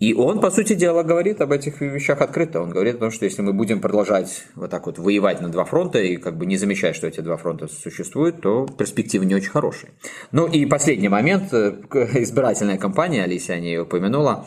И 0.00 0.12
он, 0.12 0.40
по 0.40 0.50
сути 0.50 0.74
дела, 0.74 1.02
говорит 1.02 1.40
об 1.40 1.52
этих 1.52 1.80
вещах 1.80 2.20
открыто. 2.20 2.60
Он 2.60 2.70
говорит 2.70 2.96
о 2.96 2.98
том, 2.98 3.10
что 3.10 3.24
если 3.24 3.42
мы 3.42 3.52
будем 3.52 3.80
продолжать 3.80 4.44
вот 4.56 4.70
так 4.70 4.86
вот 4.86 4.98
воевать 4.98 5.40
на 5.40 5.48
два 5.48 5.64
фронта 5.64 6.00
и 6.00 6.16
как 6.16 6.36
бы 6.36 6.46
не 6.46 6.56
замечать, 6.56 6.96
что 6.96 7.06
эти 7.06 7.20
два 7.20 7.36
фронта 7.36 7.68
существуют, 7.68 8.40
то 8.40 8.66
перспективы 8.66 9.24
не 9.24 9.34
очень 9.34 9.50
хорошие. 9.50 9.92
Ну 10.32 10.46
и 10.46 10.66
последний 10.66 11.08
момент. 11.08 11.52
Избирательная 11.54 12.78
кампания, 12.78 13.22
Алисия 13.22 13.56
о 13.56 13.60
ней 13.60 13.78
упомянула. 13.78 14.46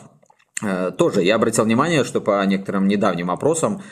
Э, 0.62 0.90
тоже 0.90 1.22
я 1.22 1.36
обратил 1.36 1.64
внимание, 1.64 2.04
что 2.04 2.20
по 2.20 2.44
некоторым 2.44 2.86
недавним 2.86 3.30
опросам 3.30 3.80
Э, 3.80 3.82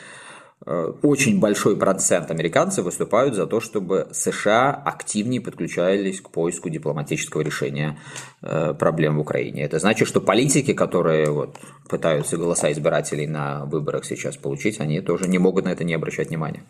очень 0.64 1.38
большой 1.38 1.76
процент 1.76 2.30
американцев 2.30 2.84
выступают 2.84 3.34
за 3.34 3.46
то, 3.46 3.60
чтобы 3.60 4.08
США 4.12 4.70
активнее 4.72 5.40
подключались 5.40 6.20
к 6.20 6.30
поиску 6.30 6.70
дипломатического 6.70 7.42
решения 7.42 7.98
э, 8.42 8.74
проблем 8.74 9.18
в 9.18 9.20
Украине. 9.20 9.62
Это 9.62 9.78
значит, 9.78 10.08
что 10.08 10.20
политики, 10.20 10.72
которые 10.72 11.30
вот 11.30 11.56
пытаются 11.88 12.36
голоса 12.36 12.72
избирателей 12.72 13.26
на 13.26 13.64
выборах 13.66 14.04
сейчас 14.04 14.36
получить, 14.36 14.80
они 14.80 15.00
тоже 15.00 15.28
не 15.28 15.38
могут 15.38 15.66
на 15.66 15.68
это 15.68 15.84
не 15.84 15.94
обращать 15.94 16.28
внимания. 16.28 16.64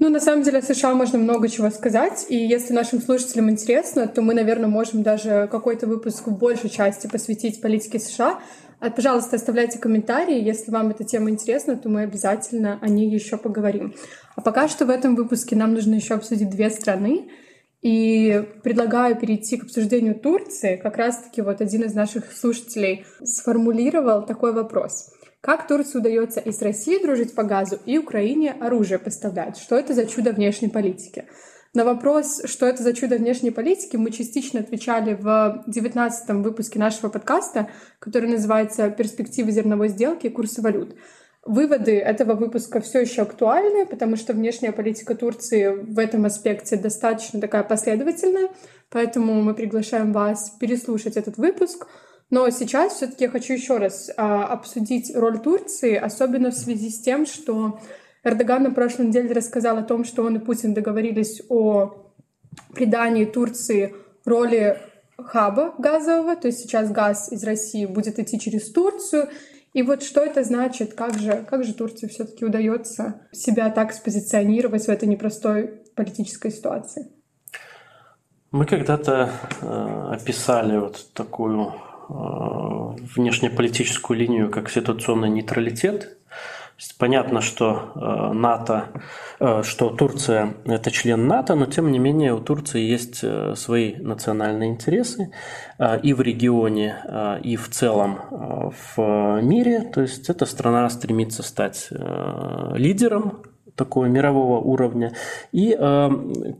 Ну, 0.00 0.08
на 0.08 0.20
самом 0.20 0.42
деле, 0.42 0.58
о 0.58 0.62
США 0.62 0.92
можно 0.94 1.18
много 1.18 1.48
чего 1.48 1.70
сказать, 1.70 2.26
и 2.28 2.36
если 2.36 2.72
нашим 2.72 3.00
слушателям 3.00 3.48
интересно, 3.48 4.08
то 4.08 4.22
мы, 4.22 4.34
наверное, 4.34 4.68
можем 4.68 5.04
даже 5.04 5.48
какой-то 5.50 5.86
выпуск 5.86 6.26
в 6.26 6.36
большей 6.36 6.68
части 6.68 7.06
посвятить 7.06 7.60
политике 7.60 8.00
США, 8.00 8.40
пожалуйста, 8.80 9.36
оставляйте 9.36 9.78
комментарии. 9.78 10.42
Если 10.42 10.70
вам 10.70 10.90
эта 10.90 11.04
тема 11.04 11.30
интересна, 11.30 11.76
то 11.76 11.88
мы 11.88 12.02
обязательно 12.02 12.78
о 12.80 12.88
ней 12.88 13.10
еще 13.10 13.36
поговорим. 13.36 13.94
А 14.36 14.40
пока 14.40 14.68
что 14.68 14.86
в 14.86 14.90
этом 14.90 15.14
выпуске 15.14 15.56
нам 15.56 15.74
нужно 15.74 15.94
еще 15.94 16.14
обсудить 16.14 16.50
две 16.50 16.70
страны. 16.70 17.30
И 17.82 18.42
предлагаю 18.62 19.14
перейти 19.14 19.58
к 19.58 19.64
обсуждению 19.64 20.14
Турции. 20.14 20.76
Как 20.76 20.96
раз-таки 20.96 21.42
вот 21.42 21.60
один 21.60 21.82
из 21.82 21.94
наших 21.94 22.32
слушателей 22.32 23.04
сформулировал 23.22 24.24
такой 24.24 24.54
вопрос. 24.54 25.10
Как 25.42 25.66
Турции 25.66 25.98
удается 25.98 26.40
и 26.40 26.50
с 26.50 26.62
Россией 26.62 27.02
дружить 27.02 27.34
по 27.34 27.42
газу, 27.42 27.78
и 27.84 27.98
Украине 27.98 28.52
оружие 28.52 28.98
поставлять? 28.98 29.58
Что 29.58 29.76
это 29.76 29.92
за 29.92 30.06
чудо 30.06 30.32
внешней 30.32 30.68
политики? 30.68 31.26
На 31.74 31.84
вопрос, 31.84 32.40
что 32.44 32.66
это 32.66 32.84
за 32.84 32.92
чудо 32.92 33.16
внешней 33.16 33.50
политики, 33.50 33.96
мы 33.96 34.12
частично 34.12 34.60
отвечали 34.60 35.14
в 35.14 35.64
19 35.66 36.28
выпуске 36.44 36.78
нашего 36.78 37.08
подкаста, 37.08 37.68
который 37.98 38.28
называется 38.28 38.88
«Перспективы 38.90 39.50
зерновой 39.50 39.88
сделки 39.88 40.28
и 40.28 40.30
курсы 40.30 40.62
валют». 40.62 40.94
Выводы 41.44 41.98
этого 41.98 42.34
выпуска 42.34 42.80
все 42.80 43.00
еще 43.00 43.22
актуальны, 43.22 43.86
потому 43.86 44.14
что 44.14 44.34
внешняя 44.34 44.70
политика 44.70 45.16
Турции 45.16 45.74
в 45.74 45.98
этом 45.98 46.26
аспекте 46.26 46.76
достаточно 46.76 47.40
такая 47.40 47.64
последовательная, 47.64 48.50
поэтому 48.88 49.42
мы 49.42 49.52
приглашаем 49.52 50.12
вас 50.12 50.50
переслушать 50.60 51.16
этот 51.16 51.38
выпуск. 51.38 51.88
Но 52.30 52.48
сейчас 52.50 52.94
все-таки 52.94 53.24
я 53.24 53.30
хочу 53.30 53.52
еще 53.52 53.78
раз 53.78 54.10
а, 54.16 54.46
обсудить 54.46 55.14
роль 55.14 55.40
Турции, 55.40 55.96
особенно 55.96 56.52
в 56.52 56.54
связи 56.54 56.88
с 56.88 57.00
тем, 57.00 57.26
что 57.26 57.80
Эрдоган 58.24 58.62
на 58.62 58.70
прошлой 58.70 59.06
неделе 59.06 59.32
рассказал 59.32 59.78
о 59.78 59.82
том, 59.82 60.04
что 60.04 60.24
он 60.24 60.36
и 60.36 60.38
Путин 60.38 60.72
договорились 60.72 61.42
о 61.50 61.94
придании 62.74 63.26
Турции 63.26 63.94
роли 64.24 64.78
хаба 65.18 65.74
газового, 65.78 66.34
то 66.34 66.48
есть 66.48 66.60
сейчас 66.60 66.90
газ 66.90 67.30
из 67.30 67.44
России 67.44 67.86
будет 67.86 68.18
идти 68.18 68.40
через 68.40 68.70
Турцию. 68.70 69.28
И 69.74 69.82
вот 69.82 70.02
что 70.02 70.20
это 70.20 70.44
значит, 70.44 70.94
как 70.94 71.18
же, 71.18 71.44
как 71.48 71.64
же 71.64 71.74
Турции 71.74 72.06
все-таки 72.06 72.44
удается 72.44 73.22
себя 73.32 73.70
так 73.70 73.92
спозиционировать 73.92 74.86
в 74.86 74.88
этой 74.88 75.08
непростой 75.08 75.82
политической 75.94 76.50
ситуации? 76.50 77.10
Мы 78.52 78.66
когда-то 78.66 79.30
э, 79.60 80.08
описали 80.12 80.78
вот 80.78 81.08
такую 81.12 81.72
э, 82.08 82.12
внешнеполитическую 83.16 84.16
линию, 84.16 84.48
как 84.48 84.70
ситуационный 84.70 85.28
нейтралитет. 85.28 86.18
Понятно, 86.98 87.40
что 87.40 87.92
э, 87.94 88.32
НАТО, 88.32 88.88
э, 89.38 89.62
что 89.62 89.90
Турция– 89.90 90.54
это 90.64 90.90
член 90.90 91.28
НАТО, 91.28 91.54
но 91.54 91.66
тем 91.66 91.92
не 91.92 92.00
менее 92.00 92.34
у 92.34 92.40
Турции 92.40 92.80
есть 92.80 93.20
э, 93.22 93.54
свои 93.54 93.94
национальные 93.96 94.70
интересы 94.70 95.30
и 96.02 96.12
в 96.12 96.20
регионе, 96.20 97.40
и 97.42 97.56
в 97.56 97.68
целом 97.68 98.20
в 98.96 99.40
мире. 99.42 99.80
То 99.92 100.02
есть 100.02 100.30
эта 100.30 100.46
страна 100.46 100.88
стремится 100.88 101.42
стать 101.42 101.88
лидером 101.90 103.42
такого 103.74 104.06
мирового 104.06 104.60
уровня. 104.60 105.14
И 105.50 105.76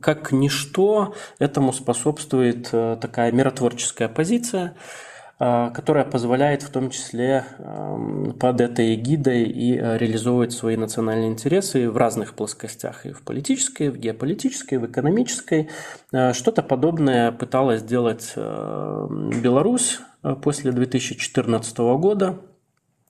как 0.00 0.32
ничто 0.32 1.14
этому 1.38 1.72
способствует 1.72 2.70
такая 2.72 3.30
миротворческая 3.30 4.08
позиция– 4.08 4.74
Э, 4.86 5.13
которая 5.38 6.04
позволяет 6.04 6.62
в 6.62 6.70
том 6.70 6.90
числе 6.90 7.44
эм, 7.58 8.34
под 8.38 8.60
этой 8.60 8.94
эгидой 8.94 9.42
и 9.42 9.76
э, 9.76 9.98
реализовывать 9.98 10.52
свои 10.52 10.76
национальные 10.76 11.30
интересы 11.30 11.90
в 11.90 11.96
разных 11.96 12.34
плоскостях, 12.34 13.04
и 13.04 13.12
в 13.12 13.22
политической, 13.22 13.88
и 13.88 13.90
в 13.90 13.98
геополитической, 13.98 14.74
и 14.74 14.78
в 14.78 14.86
экономической. 14.86 15.70
Э, 16.12 16.32
что-то 16.32 16.62
подобное 16.62 17.32
пыталась 17.32 17.80
сделать 17.80 18.32
Беларусь 18.36 19.98
после 20.42 20.70
2014 20.72 21.78
года, 21.78 22.38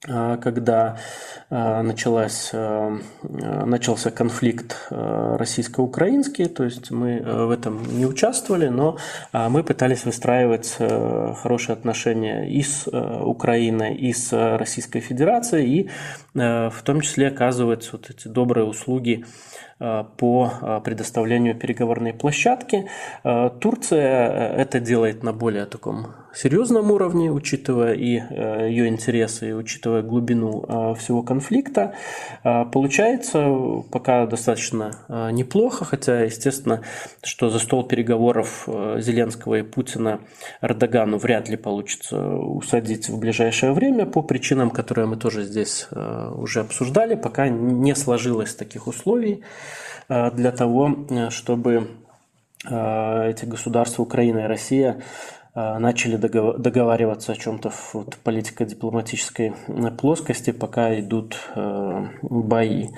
когда 0.07 0.99
а, 1.51 1.83
началась, 1.83 2.51
а, 2.53 2.99
начался 3.23 4.11
конфликт 4.11 4.77
российско-украинский, 4.91 6.47
то 6.47 6.65
есть 6.65 6.91
мы 6.91 7.21
в 7.21 7.51
этом 7.51 7.83
не 7.97 8.07
участвовали, 8.07 8.69
но 8.69 8.99
мы 9.33 9.63
пытались 9.63 10.05
выстраивать 10.05 10.77
хорошие 10.77 11.75
отношения 11.75 12.51
и 12.51 12.63
с 12.63 12.87
Украиной, 12.87 13.95
и 13.95 14.13
с 14.13 14.33
Российской 14.59 15.01
Федерацией, 15.01 15.81
и 15.81 15.91
в 16.35 16.83
том 16.85 17.01
числе 17.01 17.29
оказывать 17.29 17.91
вот 17.93 18.11
эти 18.11 18.29
добрые 18.29 18.67
услуги 18.67 19.25
по 20.17 20.51
э, 20.61 20.81
предоставлению 20.85 21.55
переговорной 21.55 22.13
площадки. 22.13 22.87
Э, 23.23 23.51
Турция 23.61 24.55
это 24.55 24.81
делает 24.81 25.23
на 25.23 25.33
более 25.33 25.67
таком 25.67 26.07
серьезном 26.35 26.91
уровне, 26.91 27.31
учитывая 27.31 27.95
и 27.95 28.09
ее 28.09 28.89
интересы, 28.89 29.51
и 29.51 29.53
учитывая 29.53 30.03
глубину 30.03 30.95
всего 30.99 31.23
конфликта. 31.23 31.95
Получается 32.43 33.85
пока 33.93 34.27
достаточно 34.27 34.99
неплохо, 35.31 35.85
хотя, 35.85 36.23
естественно, 36.23 36.81
что 37.23 37.51
за 37.51 37.61
стол 37.61 37.85
переговоров 37.87 38.69
Зеленского 38.99 39.61
и 39.61 39.63
Путина 39.63 40.19
Эрдогану 40.61 41.19
вряд 41.19 41.49
ли 41.49 41.57
получится 41.57 42.19
усадить 42.19 43.09
в 43.09 43.21
ближайшее 43.21 43.73
время 43.73 44.05
по 44.05 44.21
причинам, 44.21 44.71
которые 44.71 45.07
мы 45.07 45.17
тоже 45.17 45.45
здесь 45.45 45.87
уже 45.93 46.63
обсуждали, 46.63 47.15
пока 47.15 47.49
не 47.49 47.95
сложилось 47.95 48.57
таких 48.57 48.89
условий. 48.89 49.45
Э, 50.09 50.31
для 50.31 50.53
того, 50.53 51.07
э, 51.09 51.31
чтобы 51.31 51.89
э, 52.69 53.31
эти 53.31 53.45
государства 53.45 54.03
Украина 54.03 54.41
и 54.41 54.49
Россия 54.49 55.03
начали 55.55 56.17
договариваться 56.17 57.33
о 57.33 57.37
чем-то 57.37 57.71
в 57.71 57.95
вот, 57.95 58.17
политико-дипломатической 58.25 59.55
плоскости, 59.99 60.51
пока 60.51 60.99
идут 60.99 61.37
бои. 62.23 62.89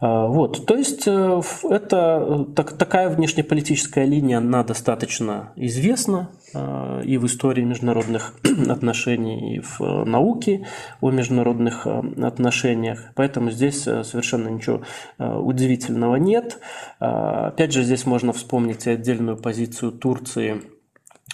Вот, 0.00 0.66
то 0.66 0.76
есть 0.76 1.08
это 1.08 2.46
так, 2.54 2.72
такая 2.78 3.08
внешнеполитическая 3.08 4.04
линия, 4.04 4.38
она 4.38 4.62
достаточно 4.62 5.52
известна 5.56 6.30
и 6.54 7.18
в 7.18 7.26
истории 7.26 7.64
международных 7.64 8.34
отношений, 8.68 9.56
и 9.56 9.60
в 9.60 10.04
науке 10.04 10.66
о 11.00 11.10
международных 11.10 11.86
отношениях. 11.86 13.10
Поэтому 13.16 13.50
здесь 13.50 13.82
совершенно 13.82 14.48
ничего 14.48 14.82
удивительного 15.18 16.16
нет. 16.16 16.60
Опять 17.00 17.72
же, 17.72 17.82
здесь 17.82 18.06
можно 18.06 18.32
вспомнить 18.32 18.86
отдельную 18.86 19.36
позицию 19.36 19.90
Турции– 19.90 20.62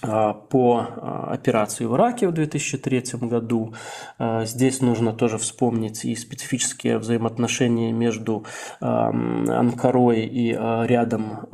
по 0.02 0.88
а, 0.96 1.28
операции 1.32 1.84
в 1.84 1.94
Ираке 1.94 2.26
в 2.26 2.32
2003 2.32 3.20
году. 3.20 3.74
А, 4.18 4.44
здесь 4.44 4.80
нужно 4.80 5.12
тоже 5.12 5.38
вспомнить 5.38 6.04
и 6.04 6.16
специфические 6.16 6.98
взаимоотношения 6.98 7.92
между 7.92 8.44
Анкарой 8.80 10.26
и 10.26 10.52
рядом 10.52 11.48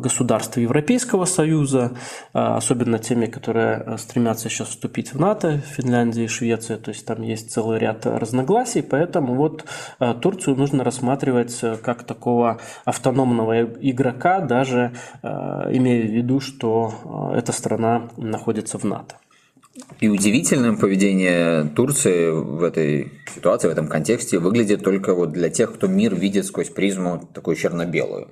государств 0.00 0.56
Европейского 0.56 1.24
Союза, 1.24 1.92
особенно 2.32 2.98
теми, 2.98 3.26
которые 3.26 3.98
стремятся 3.98 4.48
сейчас 4.48 4.68
вступить 4.68 5.12
в 5.12 5.20
НАТО, 5.20 5.58
Финляндия 5.58 6.24
и 6.24 6.28
Швеция, 6.28 6.78
то 6.78 6.90
есть 6.90 7.04
там 7.06 7.22
есть 7.22 7.50
целый 7.50 7.78
ряд 7.78 8.06
разногласий, 8.06 8.82
поэтому 8.82 9.34
вот 9.34 9.64
Турцию 10.20 10.56
нужно 10.56 10.84
рассматривать 10.84 11.60
как 11.82 12.04
такого 12.04 12.58
автономного 12.84 13.62
игрока, 13.62 14.40
даже 14.40 14.92
имея 15.22 16.06
в 16.06 16.10
виду, 16.10 16.40
что 16.40 17.32
эта 17.34 17.52
страна 17.52 17.87
страна 17.88 18.10
находится 18.16 18.78
в 18.78 18.84
НАТО. 18.84 19.16
И 20.00 20.08
удивительным 20.08 20.76
поведение 20.76 21.64
Турции 21.64 22.30
в 22.30 22.62
этой 22.64 23.12
ситуации, 23.32 23.68
в 23.68 23.70
этом 23.70 23.86
контексте 23.86 24.38
выглядит 24.38 24.82
только 24.82 25.14
вот 25.14 25.32
для 25.32 25.50
тех, 25.50 25.72
кто 25.74 25.86
мир 25.86 26.14
видит 26.16 26.46
сквозь 26.46 26.70
призму 26.70 27.28
такую 27.32 27.56
черно-белую. 27.56 28.28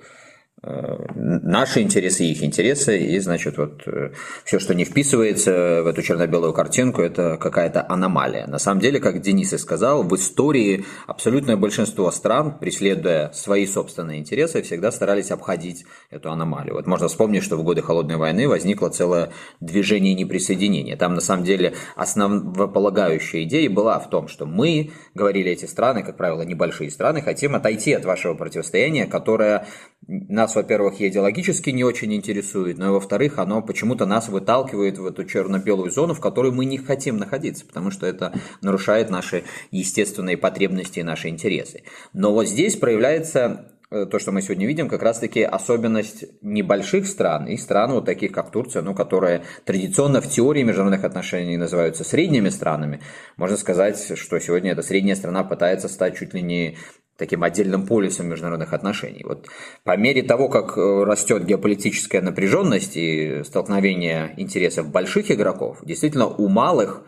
Наши 0.63 1.81
интересы 1.81 2.23
их 2.23 2.43
интересы, 2.43 2.97
и, 2.97 3.19
значит, 3.19 3.59
вот 3.59 3.83
э, 3.85 4.09
все, 4.43 4.57
что 4.57 4.73
не 4.73 4.85
вписывается 4.85 5.83
в 5.83 5.87
эту 5.87 6.01
черно-белую 6.01 6.51
картинку, 6.51 7.03
это 7.03 7.37
какая-то 7.37 7.85
аномалия. 7.87 8.47
На 8.47 8.57
самом 8.57 8.81
деле, 8.81 8.99
как 8.99 9.21
Денис 9.21 9.53
и 9.53 9.57
сказал, 9.59 10.01
в 10.01 10.15
истории 10.15 10.83
абсолютное 11.05 11.57
большинство 11.57 12.09
стран, 12.09 12.57
преследуя 12.57 13.31
свои 13.33 13.67
собственные 13.67 14.19
интересы, 14.19 14.63
всегда 14.63 14.91
старались 14.91 15.29
обходить 15.29 15.85
эту 16.09 16.31
аномалию. 16.31 16.73
Вот 16.73 16.87
можно 16.87 17.07
вспомнить, 17.07 17.43
что 17.43 17.55
в 17.55 17.63
годы 17.63 17.83
Холодной 17.83 18.17
войны 18.17 18.47
возникло 18.47 18.89
целое 18.89 19.29
движение 19.59 20.15
неприсоединения. 20.15 20.97
Там, 20.97 21.13
на 21.13 21.21
самом 21.21 21.43
деле, 21.43 21.75
основополагающая 21.95 23.43
идея 23.43 23.69
была 23.69 23.99
в 23.99 24.09
том, 24.09 24.27
что 24.27 24.47
мы, 24.47 24.89
говорили 25.13 25.51
эти 25.51 25.65
страны, 25.65 26.01
как 26.01 26.17
правило, 26.17 26.41
небольшие 26.41 26.89
страны, 26.89 27.21
хотим 27.21 27.53
отойти 27.53 27.93
от 27.93 28.05
вашего 28.05 28.33
противостояния, 28.33 29.05
которое 29.05 29.67
нас, 30.07 30.46
во-первых, 30.55 31.01
идеологически 31.01 31.69
не 31.69 31.83
очень 31.83 32.13
интересует, 32.13 32.77
но 32.77 32.87
и, 32.87 32.89
во-вторых, 32.89 33.39
оно 33.39 33.61
почему-то 33.61 34.05
нас 34.05 34.29
выталкивает 34.29 34.97
в 34.97 35.05
эту 35.05 35.25
черно-белую 35.25 35.91
зону, 35.91 36.13
в 36.13 36.19
которой 36.19 36.51
мы 36.51 36.65
не 36.65 36.77
хотим 36.77 37.17
находиться, 37.17 37.65
потому 37.65 37.91
что 37.91 38.05
это 38.05 38.33
нарушает 38.61 39.09
наши 39.09 39.43
естественные 39.71 40.37
потребности 40.37 40.99
и 40.99 41.03
наши 41.03 41.29
интересы. 41.29 41.83
Но 42.13 42.33
вот 42.33 42.47
здесь 42.47 42.75
проявляется 42.75 43.71
то, 43.89 44.19
что 44.19 44.31
мы 44.31 44.41
сегодня 44.41 44.67
видим, 44.67 44.89
как 44.89 45.01
раз-таки 45.01 45.41
особенность 45.41 46.25
небольших 46.41 47.07
стран 47.07 47.47
и 47.47 47.55
стран, 47.55 47.91
вот 47.91 48.05
таких 48.05 48.33
как 48.33 48.51
Турция, 48.51 48.81
ну, 48.81 48.93
которые 48.93 49.43
традиционно 49.63 50.19
в 50.19 50.27
теории 50.27 50.63
международных 50.63 51.05
отношений 51.05 51.57
называются 51.57 52.03
средними 52.03 52.49
странами. 52.49 53.01
Можно 53.37 53.55
сказать, 53.55 54.17
что 54.17 54.39
сегодня 54.39 54.71
эта 54.71 54.81
средняя 54.81 55.15
страна 55.15 55.43
пытается 55.43 55.87
стать 55.87 56.17
чуть 56.17 56.33
ли 56.33 56.41
не 56.41 56.77
таким 57.17 57.43
отдельным 57.43 57.85
полюсом 57.85 58.27
международных 58.27 58.73
отношений. 58.73 59.23
Вот 59.23 59.47
по 59.83 59.97
мере 59.97 60.21
того, 60.21 60.49
как 60.49 60.77
э, 60.77 61.03
растет 61.03 61.45
геополитическая 61.45 62.21
напряженность 62.21 62.95
и 62.95 63.41
столкновение 63.43 64.33
интересов 64.37 64.91
больших 64.91 65.31
игроков, 65.31 65.79
действительно 65.83 66.27
у 66.27 66.47
малых 66.47 67.03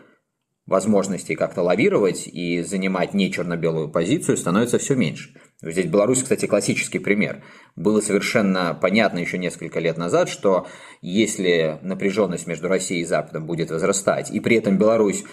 возможностей 0.66 1.34
как-то 1.34 1.62
лавировать 1.62 2.26
и 2.26 2.62
занимать 2.62 3.14
не 3.14 3.32
черно-белую 3.32 3.90
позицию 3.90 4.36
становится 4.36 4.78
все 4.78 4.94
меньше. 4.94 5.30
Здесь 5.62 5.86
Беларусь, 5.86 6.22
кстати, 6.22 6.46
классический 6.46 6.98
пример. 6.98 7.42
Было 7.76 8.00
совершенно 8.00 8.72
понятно 8.72 9.18
еще 9.18 9.36
несколько 9.36 9.78
лет 9.78 9.98
назад, 9.98 10.30
что 10.30 10.66
если 11.02 11.78
напряженность 11.82 12.46
между 12.46 12.68
Россией 12.68 13.02
и 13.02 13.06
Западом 13.06 13.44
будет 13.44 13.70
возрастать, 13.70 14.30
и 14.30 14.40
при 14.40 14.56
этом 14.56 14.78
Беларусь 14.78 15.24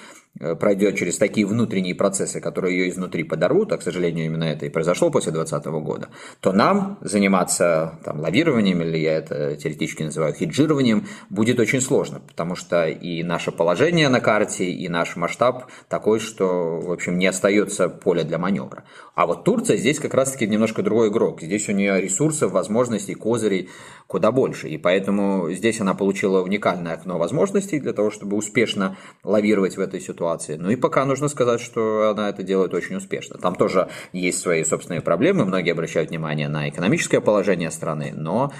пройдет 0.60 0.98
через 0.98 1.18
такие 1.18 1.48
внутренние 1.48 1.96
процессы, 1.96 2.40
которые 2.40 2.78
ее 2.78 2.90
изнутри 2.90 3.24
подорвут, 3.24 3.72
а, 3.72 3.78
к 3.78 3.82
сожалению, 3.82 4.26
именно 4.26 4.44
это 4.44 4.66
и 4.66 4.70
произошло 4.70 5.10
после 5.10 5.32
2020 5.32 5.82
года, 5.82 6.10
то 6.40 6.52
нам 6.52 7.00
заниматься 7.02 8.00
там, 8.04 8.20
лавированием, 8.20 8.82
или 8.82 8.98
я 8.98 9.14
это 9.14 9.56
теоретически 9.56 10.04
называю 10.04 10.34
хеджированием, 10.34 11.08
будет 11.30 11.60
очень 11.60 11.82
сложно, 11.82 12.22
потому 12.28 12.56
что 12.56 12.88
и 12.88 13.24
наше 13.24 13.52
положение 13.52 14.10
на 14.10 14.20
карте, 14.20 14.66
и 14.66 14.88
наш 14.90 15.16
масштаб 15.16 15.66
такой, 15.90 16.20
что, 16.20 16.80
в 16.80 16.92
общем, 16.92 17.18
не 17.18 17.28
остается 17.28 17.90
поля 17.90 18.24
для 18.24 18.38
маневра. 18.38 18.84
А 19.16 19.26
вот 19.26 19.44
Турция 19.44 19.78
здесь 19.78 20.00
как 20.00 20.14
раз-таки 20.14 20.48
немножко 20.48 20.84
другой 20.84 21.10
игрок. 21.10 21.42
Здесь 21.42 21.68
у 21.70 21.72
нее 21.72 22.00
ресурсов, 22.00 22.52
возможностей, 22.52 23.16
козырей 23.16 23.70
куда 24.08 24.32
больше. 24.32 24.70
И 24.70 24.78
поэтому 24.78 25.52
здесь 25.52 25.82
она 25.82 25.94
получила 25.94 26.42
уникальное 26.42 26.94
окно 26.94 27.18
возможностей 27.18 27.80
для 27.80 27.94
того, 27.94 28.10
чтобы 28.10 28.38
успешно 28.38 28.98
лавировать 29.24 29.78
в 29.78 29.80
этой 29.82 30.00
ситуации. 30.00 30.17
Ну 30.26 30.70
и 30.70 30.76
пока 30.76 31.06
нужно 31.06 31.28
сказать, 31.28 31.62
что 31.62 32.10
она 32.10 32.30
это 32.30 32.44
делает 32.44 32.74
очень 32.74 32.96
успешно. 32.96 33.38
Там 33.38 33.56
тоже 33.56 33.90
есть 34.14 34.40
свои 34.40 34.64
собственные 34.64 35.02
проблемы. 35.02 35.46
Многие 35.46 35.72
обращают 35.72 36.10
внимание 36.10 36.48
на 36.48 36.70
экономическое 36.70 37.22
положение 37.22 37.72
страны, 37.72 38.14
но 38.16 38.52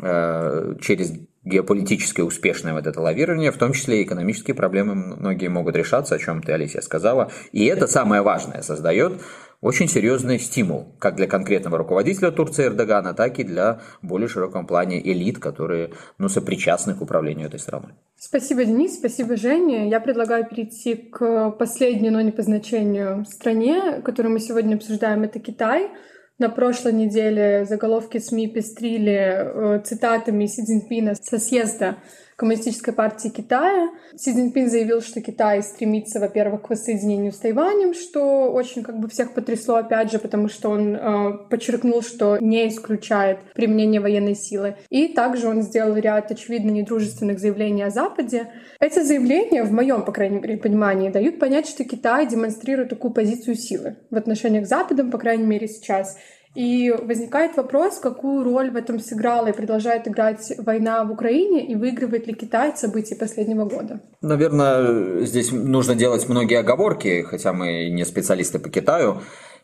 э, 0.00 0.74
через 0.80 1.12
геополитическое 1.44 2.24
успешное 2.24 2.72
вот 2.72 2.86
это 2.86 3.00
лавирование, 3.00 3.52
в 3.52 3.58
том 3.58 3.72
числе 3.72 4.00
и 4.00 4.04
экономические 4.04 4.54
проблемы 4.54 4.94
многие 4.94 5.48
могут 5.48 5.76
решаться, 5.76 6.14
о 6.14 6.18
чем 6.18 6.42
ты, 6.42 6.52
Алисия, 6.52 6.80
сказала. 6.80 7.30
И 7.52 7.66
это 7.66 7.86
самое 7.86 8.22
важное, 8.22 8.62
создает 8.62 9.20
очень 9.64 9.88
серьезный 9.88 10.38
стимул 10.38 10.94
как 10.98 11.16
для 11.16 11.26
конкретного 11.26 11.78
руководителя 11.78 12.30
Турции 12.30 12.66
Эрдогана, 12.66 13.14
так 13.14 13.38
и 13.38 13.44
для 13.44 13.80
более 14.02 14.28
широком 14.28 14.66
плане 14.66 15.00
элит, 15.00 15.38
которые 15.38 15.90
ну, 16.18 16.28
сопричастны 16.28 16.94
к 16.94 17.00
управлению 17.00 17.46
этой 17.46 17.58
страной. 17.58 17.92
Спасибо, 18.16 18.64
Денис, 18.64 18.98
спасибо, 18.98 19.36
Женя. 19.36 19.88
Я 19.88 20.00
предлагаю 20.00 20.46
перейти 20.46 20.94
к 20.94 21.50
последней, 21.52 22.10
но 22.10 22.20
не 22.20 22.30
по 22.30 22.42
значению 22.42 23.24
стране, 23.24 24.02
которую 24.04 24.34
мы 24.34 24.40
сегодня 24.40 24.76
обсуждаем, 24.76 25.22
это 25.22 25.38
Китай. 25.38 25.90
На 26.38 26.50
прошлой 26.50 26.92
неделе 26.92 27.64
заголовки 27.64 28.18
СМИ 28.18 28.48
пестрили 28.48 29.78
э, 29.78 29.82
цитатами 29.82 30.46
Си 30.46 30.62
Цзиньпина 30.62 31.14
со 31.14 31.38
съезда 31.38 31.96
Коммунистической 32.36 32.92
партии 32.92 33.28
Китая. 33.28 33.90
Си 34.16 34.32
Цзиньпин 34.32 34.68
заявил, 34.68 35.00
что 35.00 35.20
Китай 35.20 35.62
стремится, 35.62 36.18
во-первых, 36.18 36.62
к 36.62 36.70
воссоединению 36.70 37.32
с 37.32 37.38
Тайванем, 37.38 37.94
что 37.94 38.50
очень 38.50 38.82
как 38.82 38.98
бы 38.98 39.08
всех 39.08 39.34
потрясло, 39.34 39.76
опять 39.76 40.10
же, 40.10 40.18
потому 40.18 40.48
что 40.48 40.70
он 40.70 40.96
э, 40.96 41.48
подчеркнул, 41.48 42.02
что 42.02 42.38
не 42.38 42.68
исключает 42.68 43.38
применение 43.54 44.00
военной 44.00 44.34
силы. 44.34 44.76
И 44.90 45.08
также 45.08 45.48
он 45.48 45.62
сделал 45.62 45.96
ряд 45.96 46.30
очевидно 46.30 46.70
недружественных 46.70 47.38
заявлений 47.38 47.82
о 47.82 47.90
Западе. 47.90 48.48
Эти 48.80 49.00
заявления, 49.00 49.62
в 49.62 49.72
моем, 49.72 50.04
по 50.04 50.12
крайней 50.12 50.40
мере, 50.40 50.56
понимании, 50.56 51.10
дают 51.10 51.38
понять, 51.38 51.68
что 51.68 51.84
Китай 51.84 52.26
демонстрирует 52.26 52.90
такую 52.90 53.12
позицию 53.12 53.54
силы 53.54 53.96
в 54.10 54.16
отношении 54.16 54.60
к 54.60 54.66
Западам, 54.66 55.10
по 55.10 55.18
крайней 55.18 55.46
мере, 55.46 55.68
сейчас. 55.68 56.16
И 56.54 56.90
возникает 56.90 57.56
вопрос, 57.56 57.98
какую 57.98 58.44
роль 58.44 58.70
в 58.70 58.76
этом 58.76 59.00
сыграла 59.00 59.48
и 59.48 59.52
продолжает 59.52 60.06
играть 60.06 60.52
война 60.58 61.02
в 61.04 61.10
Украине, 61.10 61.66
и 61.66 61.74
выигрывает 61.74 62.28
ли 62.28 62.34
Китай 62.34 62.76
события 62.76 63.16
последнего 63.16 63.64
года? 63.64 64.00
Наверное, 64.22 65.24
здесь 65.24 65.50
нужно 65.50 65.96
делать 65.96 66.28
многие 66.28 66.60
оговорки, 66.60 67.22
хотя 67.22 67.52
мы 67.52 67.90
не 67.90 68.04
специалисты 68.04 68.60
по 68.60 68.68
Китаю, 68.68 69.20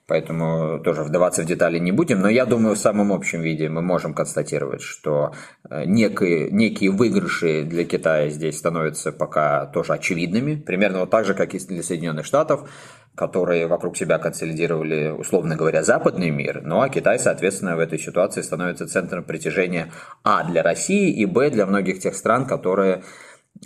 поэтому 0.08 0.80
тоже 0.80 1.04
вдаваться 1.04 1.42
в 1.42 1.46
детали 1.46 1.78
не 1.78 1.92
будем. 1.92 2.20
Но 2.20 2.28
я 2.28 2.44
думаю, 2.44 2.74
в 2.74 2.78
самом 2.78 3.12
общем 3.12 3.40
виде 3.40 3.68
мы 3.68 3.82
можем 3.82 4.12
констатировать, 4.12 4.82
что 4.82 5.32
э, 5.70 5.84
некие, 5.84 6.50
некие 6.50 6.90
выигрыши 6.90 7.62
для 7.62 7.84
Китая 7.84 8.28
здесь 8.30 8.58
становятся 8.58 9.12
пока 9.12 9.66
тоже 9.66 9.92
очевидными. 9.92 10.56
Примерно 10.56 11.00
вот 11.00 11.10
так 11.10 11.24
же, 11.24 11.34
как 11.34 11.54
и 11.54 11.58
для 11.60 11.84
Соединенных 11.84 12.26
Штатов 12.26 12.68
которые 13.14 13.66
вокруг 13.66 13.96
себя 13.96 14.18
консолидировали, 14.18 15.10
условно 15.10 15.56
говоря, 15.56 15.82
западный 15.82 16.30
мир, 16.30 16.62
ну 16.62 16.80
а 16.80 16.88
Китай, 16.88 17.18
соответственно, 17.18 17.76
в 17.76 17.80
этой 17.80 17.98
ситуации 17.98 18.42
становится 18.42 18.86
центром 18.86 19.24
притяжения 19.24 19.92
А 20.22 20.44
для 20.44 20.62
России 20.62 21.10
и 21.10 21.26
Б 21.26 21.50
для 21.50 21.66
многих 21.66 21.98
тех 21.98 22.14
стран, 22.14 22.46
которые 22.46 23.02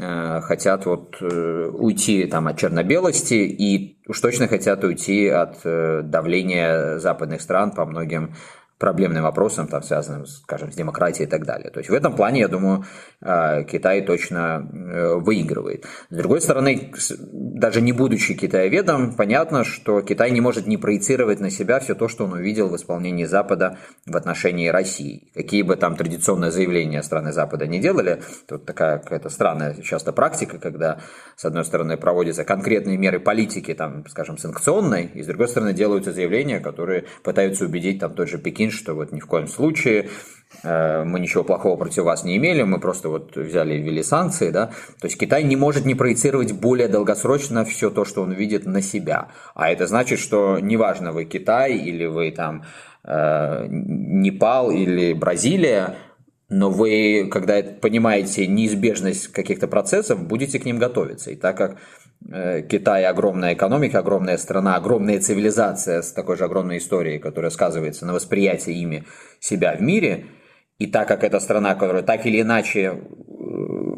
э, 0.00 0.40
хотят 0.40 0.87
вот 0.87 1.16
э, 1.20 1.70
уйти 1.72 2.26
там 2.26 2.48
от 2.48 2.59
черно-белости 2.59 3.35
и 3.35 3.98
уж 4.09 4.20
точно 4.20 4.48
хотят 4.48 4.83
уйти 4.83 5.28
от 5.28 5.59
э, 5.64 6.02
давления 6.02 6.98
западных 6.98 7.40
стран 7.40 7.70
по 7.70 7.85
многим 7.85 8.35
проблемным 8.78 9.22
вопросам, 9.22 9.68
там, 9.68 9.82
связанным, 9.82 10.26
скажем, 10.26 10.72
с 10.72 10.74
демократией 10.74 11.26
и 11.26 11.30
так 11.30 11.46
далее. 11.46 11.70
То 11.70 11.78
есть 11.78 11.90
в 11.90 11.94
этом 11.94 12.14
плане, 12.16 12.40
я 12.40 12.48
думаю, 12.48 12.84
э, 13.20 13.64
Китай 13.64 14.02
точно 14.02 14.68
э, 14.68 15.14
выигрывает. 15.14 15.87
С 16.10 16.16
другой 16.16 16.40
стороны, 16.40 16.92
даже 17.32 17.80
не 17.80 17.92
будучи 17.92 18.34
китаеведом, 18.34 19.14
понятно, 19.14 19.64
что 19.64 20.02
Китай 20.02 20.30
не 20.32 20.40
может 20.40 20.66
не 20.66 20.76
проецировать 20.76 21.40
на 21.40 21.50
себя 21.50 21.78
все 21.78 21.94
то, 21.94 22.08
что 22.08 22.24
он 22.24 22.32
увидел 22.32 22.68
в 22.68 22.76
исполнении 22.76 23.24
Запада 23.24 23.78
в 24.06 24.16
отношении 24.16 24.68
России. 24.68 25.30
Какие 25.34 25.62
бы 25.62 25.76
там 25.76 25.96
традиционные 25.96 26.50
заявления 26.50 27.02
страны 27.02 27.32
Запада 27.32 27.66
не 27.66 27.78
делали, 27.78 28.22
тут 28.48 28.66
такая 28.66 28.98
какая-то 28.98 29.28
странная 29.28 29.74
часто 29.82 30.12
практика, 30.12 30.58
когда, 30.58 31.00
с 31.37 31.44
одной 31.44 31.64
стороны, 31.64 31.96
проводятся 31.96 32.44
конкретные 32.44 32.98
меры 32.98 33.20
политики, 33.20 33.72
там, 33.72 34.04
скажем, 34.08 34.37
санкционной, 34.37 35.06
и 35.14 35.22
с 35.22 35.26
другой 35.26 35.48
стороны, 35.48 35.72
делаются 35.72 36.12
заявления, 36.12 36.60
которые 36.60 37.04
пытаются 37.22 37.64
убедить 37.64 38.00
там 38.00 38.14
тот 38.14 38.28
же 38.28 38.38
Пекин, 38.38 38.63
что 38.70 38.94
вот 38.94 39.12
ни 39.12 39.20
в 39.20 39.27
коем 39.27 39.46
случае 39.46 40.09
э, 40.62 41.05
мы 41.05 41.20
ничего 41.20 41.44
плохого 41.44 41.77
против 41.77 42.05
вас 42.05 42.24
не 42.24 42.37
имели, 42.37 42.62
мы 42.62 42.81
просто 42.81 43.09
вот 43.09 43.37
взяли 43.37 43.74
и 43.74 43.83
ввели 43.83 44.03
санкции, 44.03 44.50
да, 44.50 44.66
то 45.00 45.07
есть 45.07 45.18
Китай 45.18 45.42
не 45.44 45.57
может 45.57 45.85
не 45.85 45.94
проецировать 45.94 46.53
более 46.53 46.88
долгосрочно 46.88 47.64
все 47.64 47.90
то, 47.90 48.05
что 48.05 48.22
он 48.22 48.33
видит 48.33 48.66
на 48.66 48.83
себя, 48.83 49.29
а 49.55 49.70
это 49.70 49.87
значит, 49.87 50.18
что 50.18 50.59
неважно 50.59 51.12
вы 51.12 51.24
Китай 51.24 51.77
или 51.77 52.07
вы 52.07 52.31
там 52.31 52.64
э, 53.05 53.66
Непал 53.68 54.70
или 54.70 55.12
Бразилия, 55.12 55.96
но 56.48 56.70
вы, 56.70 57.29
когда 57.33 57.62
понимаете 57.62 58.46
неизбежность 58.46 59.29
каких-то 59.29 59.66
процессов, 59.66 60.22
будете 60.22 60.59
к 60.59 60.64
ним 60.64 60.79
готовиться. 60.79 61.31
И 61.31 61.37
так 61.37 61.57
как 61.57 61.77
Китай 62.26 63.04
огромная 63.04 63.52
экономика, 63.52 63.98
огромная 63.98 64.38
страна, 64.38 64.76
огромная 64.76 65.20
цивилизация 65.20 66.00
с 66.00 66.12
такой 66.12 66.37
же 66.37 66.44
огромной 66.44 66.78
историей, 66.78 67.18
которая 67.18 67.50
сказывается 67.50 68.06
на 68.06 68.14
восприятии 68.14 68.72
ими 68.72 69.04
себя 69.40 69.76
в 69.76 69.82
мире. 69.82 70.26
И 70.78 70.87
так 70.87 71.06
как 71.06 71.22
это 71.22 71.38
страна, 71.38 71.74
которая 71.74 72.02
так 72.02 72.24
или 72.26 72.40
иначе 72.40 73.02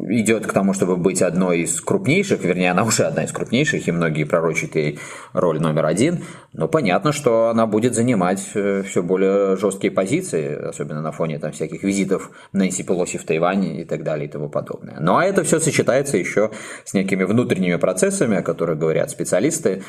идет 0.09 0.47
к 0.47 0.53
тому, 0.53 0.73
чтобы 0.73 0.97
быть 0.97 1.21
одной 1.21 1.61
из 1.61 1.81
крупнейших, 1.81 2.43
вернее, 2.43 2.71
она 2.71 2.83
уже 2.83 3.03
одна 3.03 3.23
из 3.23 3.31
крупнейших, 3.31 3.87
и 3.87 3.91
многие 3.91 4.23
пророчат 4.23 4.75
ей 4.75 4.99
роль 5.33 5.59
номер 5.59 5.85
один, 5.85 6.23
но 6.53 6.67
понятно, 6.67 7.11
что 7.11 7.49
она 7.49 7.67
будет 7.67 7.95
занимать 7.95 8.49
э, 8.53 8.83
все 8.83 9.03
более 9.03 9.57
жесткие 9.57 9.91
позиции, 9.91 10.69
особенно 10.69 11.01
на 11.01 11.11
фоне 11.11 11.39
там 11.39 11.51
всяких 11.51 11.83
визитов 11.83 12.31
Нэнси 12.53 12.83
Пелоси 12.83 13.17
в 13.17 13.25
Тайване 13.25 13.81
и 13.81 13.85
так 13.85 14.03
далее 14.03 14.27
и 14.27 14.31
тому 14.31 14.49
подобное. 14.49 14.97
Ну 14.99 15.17
а 15.17 15.25
это 15.25 15.43
все 15.43 15.59
сочетается 15.59 16.17
еще 16.17 16.51
с 16.85 16.93
некими 16.93 17.23
внутренними 17.23 17.75
процессами, 17.75 18.37
о 18.37 18.41
которых 18.41 18.79
говорят 18.79 19.09
специалисты, 19.09 19.83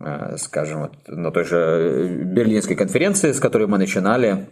э, 0.00 0.36
скажем, 0.38 0.82
вот 0.82 0.92
на 1.06 1.30
той 1.30 1.44
же 1.44 2.08
Берлинской 2.24 2.76
конференции, 2.76 3.32
с 3.32 3.40
которой 3.40 3.66
мы 3.66 3.78
начинали, 3.78 4.46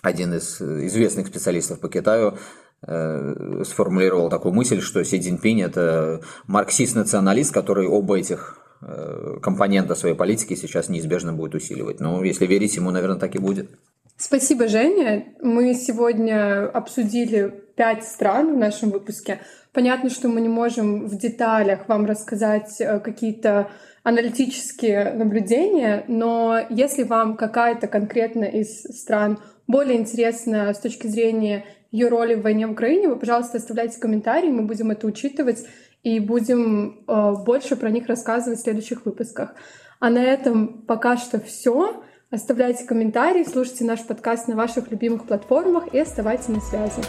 один 0.00 0.34
из 0.34 0.60
известных 0.60 1.28
специалистов 1.28 1.78
по 1.78 1.88
Китаю 1.88 2.34
Э, 2.34 2.36
сформулировал 2.84 4.28
такую 4.28 4.52
мысль, 4.52 4.80
что 4.80 5.04
Си 5.04 5.20
Цзиньпинь– 5.20 5.62
это 5.62 6.20
марксист-националист, 6.46 7.54
который 7.54 7.86
оба 7.86 8.18
этих 8.18 8.58
э, 8.80 9.38
компонента 9.40 9.94
своей 9.94 10.16
политики 10.16 10.54
сейчас 10.54 10.88
неизбежно 10.88 11.32
будет 11.32 11.54
усиливать. 11.54 12.00
Но 12.00 12.24
если 12.24 12.46
верить 12.46 12.74
ему, 12.74 12.90
наверное, 12.90 13.20
так 13.20 13.36
и 13.36 13.38
будет. 13.38 13.70
Спасибо, 14.16 14.66
Женя. 14.68 15.26
Мы 15.40 15.74
сегодня 15.74 16.68
обсудили 16.68 17.52
пять 17.76 18.04
стран 18.04 18.54
в 18.54 18.58
нашем 18.58 18.90
выпуске. 18.90 19.40
Понятно, 19.72 20.10
что 20.10 20.28
мы 20.28 20.40
не 20.40 20.48
можем 20.48 21.06
в 21.06 21.16
деталях 21.16 21.88
вам 21.88 22.04
рассказать 22.06 22.80
э, 22.80 22.98
какие-то 22.98 23.70
аналитические 24.02 25.12
наблюдения, 25.12 26.04
но 26.08 26.58
если 26.68 27.04
вам 27.04 27.36
какая-то 27.36 27.86
конкретно 27.86 28.44
из 28.44 28.82
стран 28.82 29.38
более 29.68 29.98
интересна 29.98 30.74
с 30.74 30.80
точки 30.80 31.06
зрения 31.06 31.64
ее 31.92 32.08
роли 32.08 32.34
в 32.34 32.42
войне 32.42 32.66
в 32.66 32.72
Украине, 32.72 33.08
вы, 33.08 33.16
пожалуйста, 33.16 33.58
оставляйте 33.58 34.00
комментарии, 34.00 34.48
мы 34.48 34.62
будем 34.62 34.90
это 34.90 35.06
учитывать 35.06 35.64
и 36.02 36.18
будем 36.18 37.04
э, 37.06 37.34
больше 37.44 37.76
про 37.76 37.90
них 37.90 38.08
рассказывать 38.08 38.58
в 38.58 38.62
следующих 38.62 39.06
выпусках. 39.06 39.54
А 40.00 40.10
на 40.10 40.24
этом 40.24 40.82
пока 40.82 41.16
что 41.16 41.38
все. 41.38 42.02
Оставляйте 42.30 42.86
комментарии, 42.86 43.44
слушайте 43.44 43.84
наш 43.84 44.00
подкаст 44.04 44.48
на 44.48 44.56
ваших 44.56 44.90
любимых 44.90 45.26
платформах 45.26 45.94
и 45.94 45.98
оставайтесь 45.98 46.48
на 46.48 46.60
связи. 46.60 47.02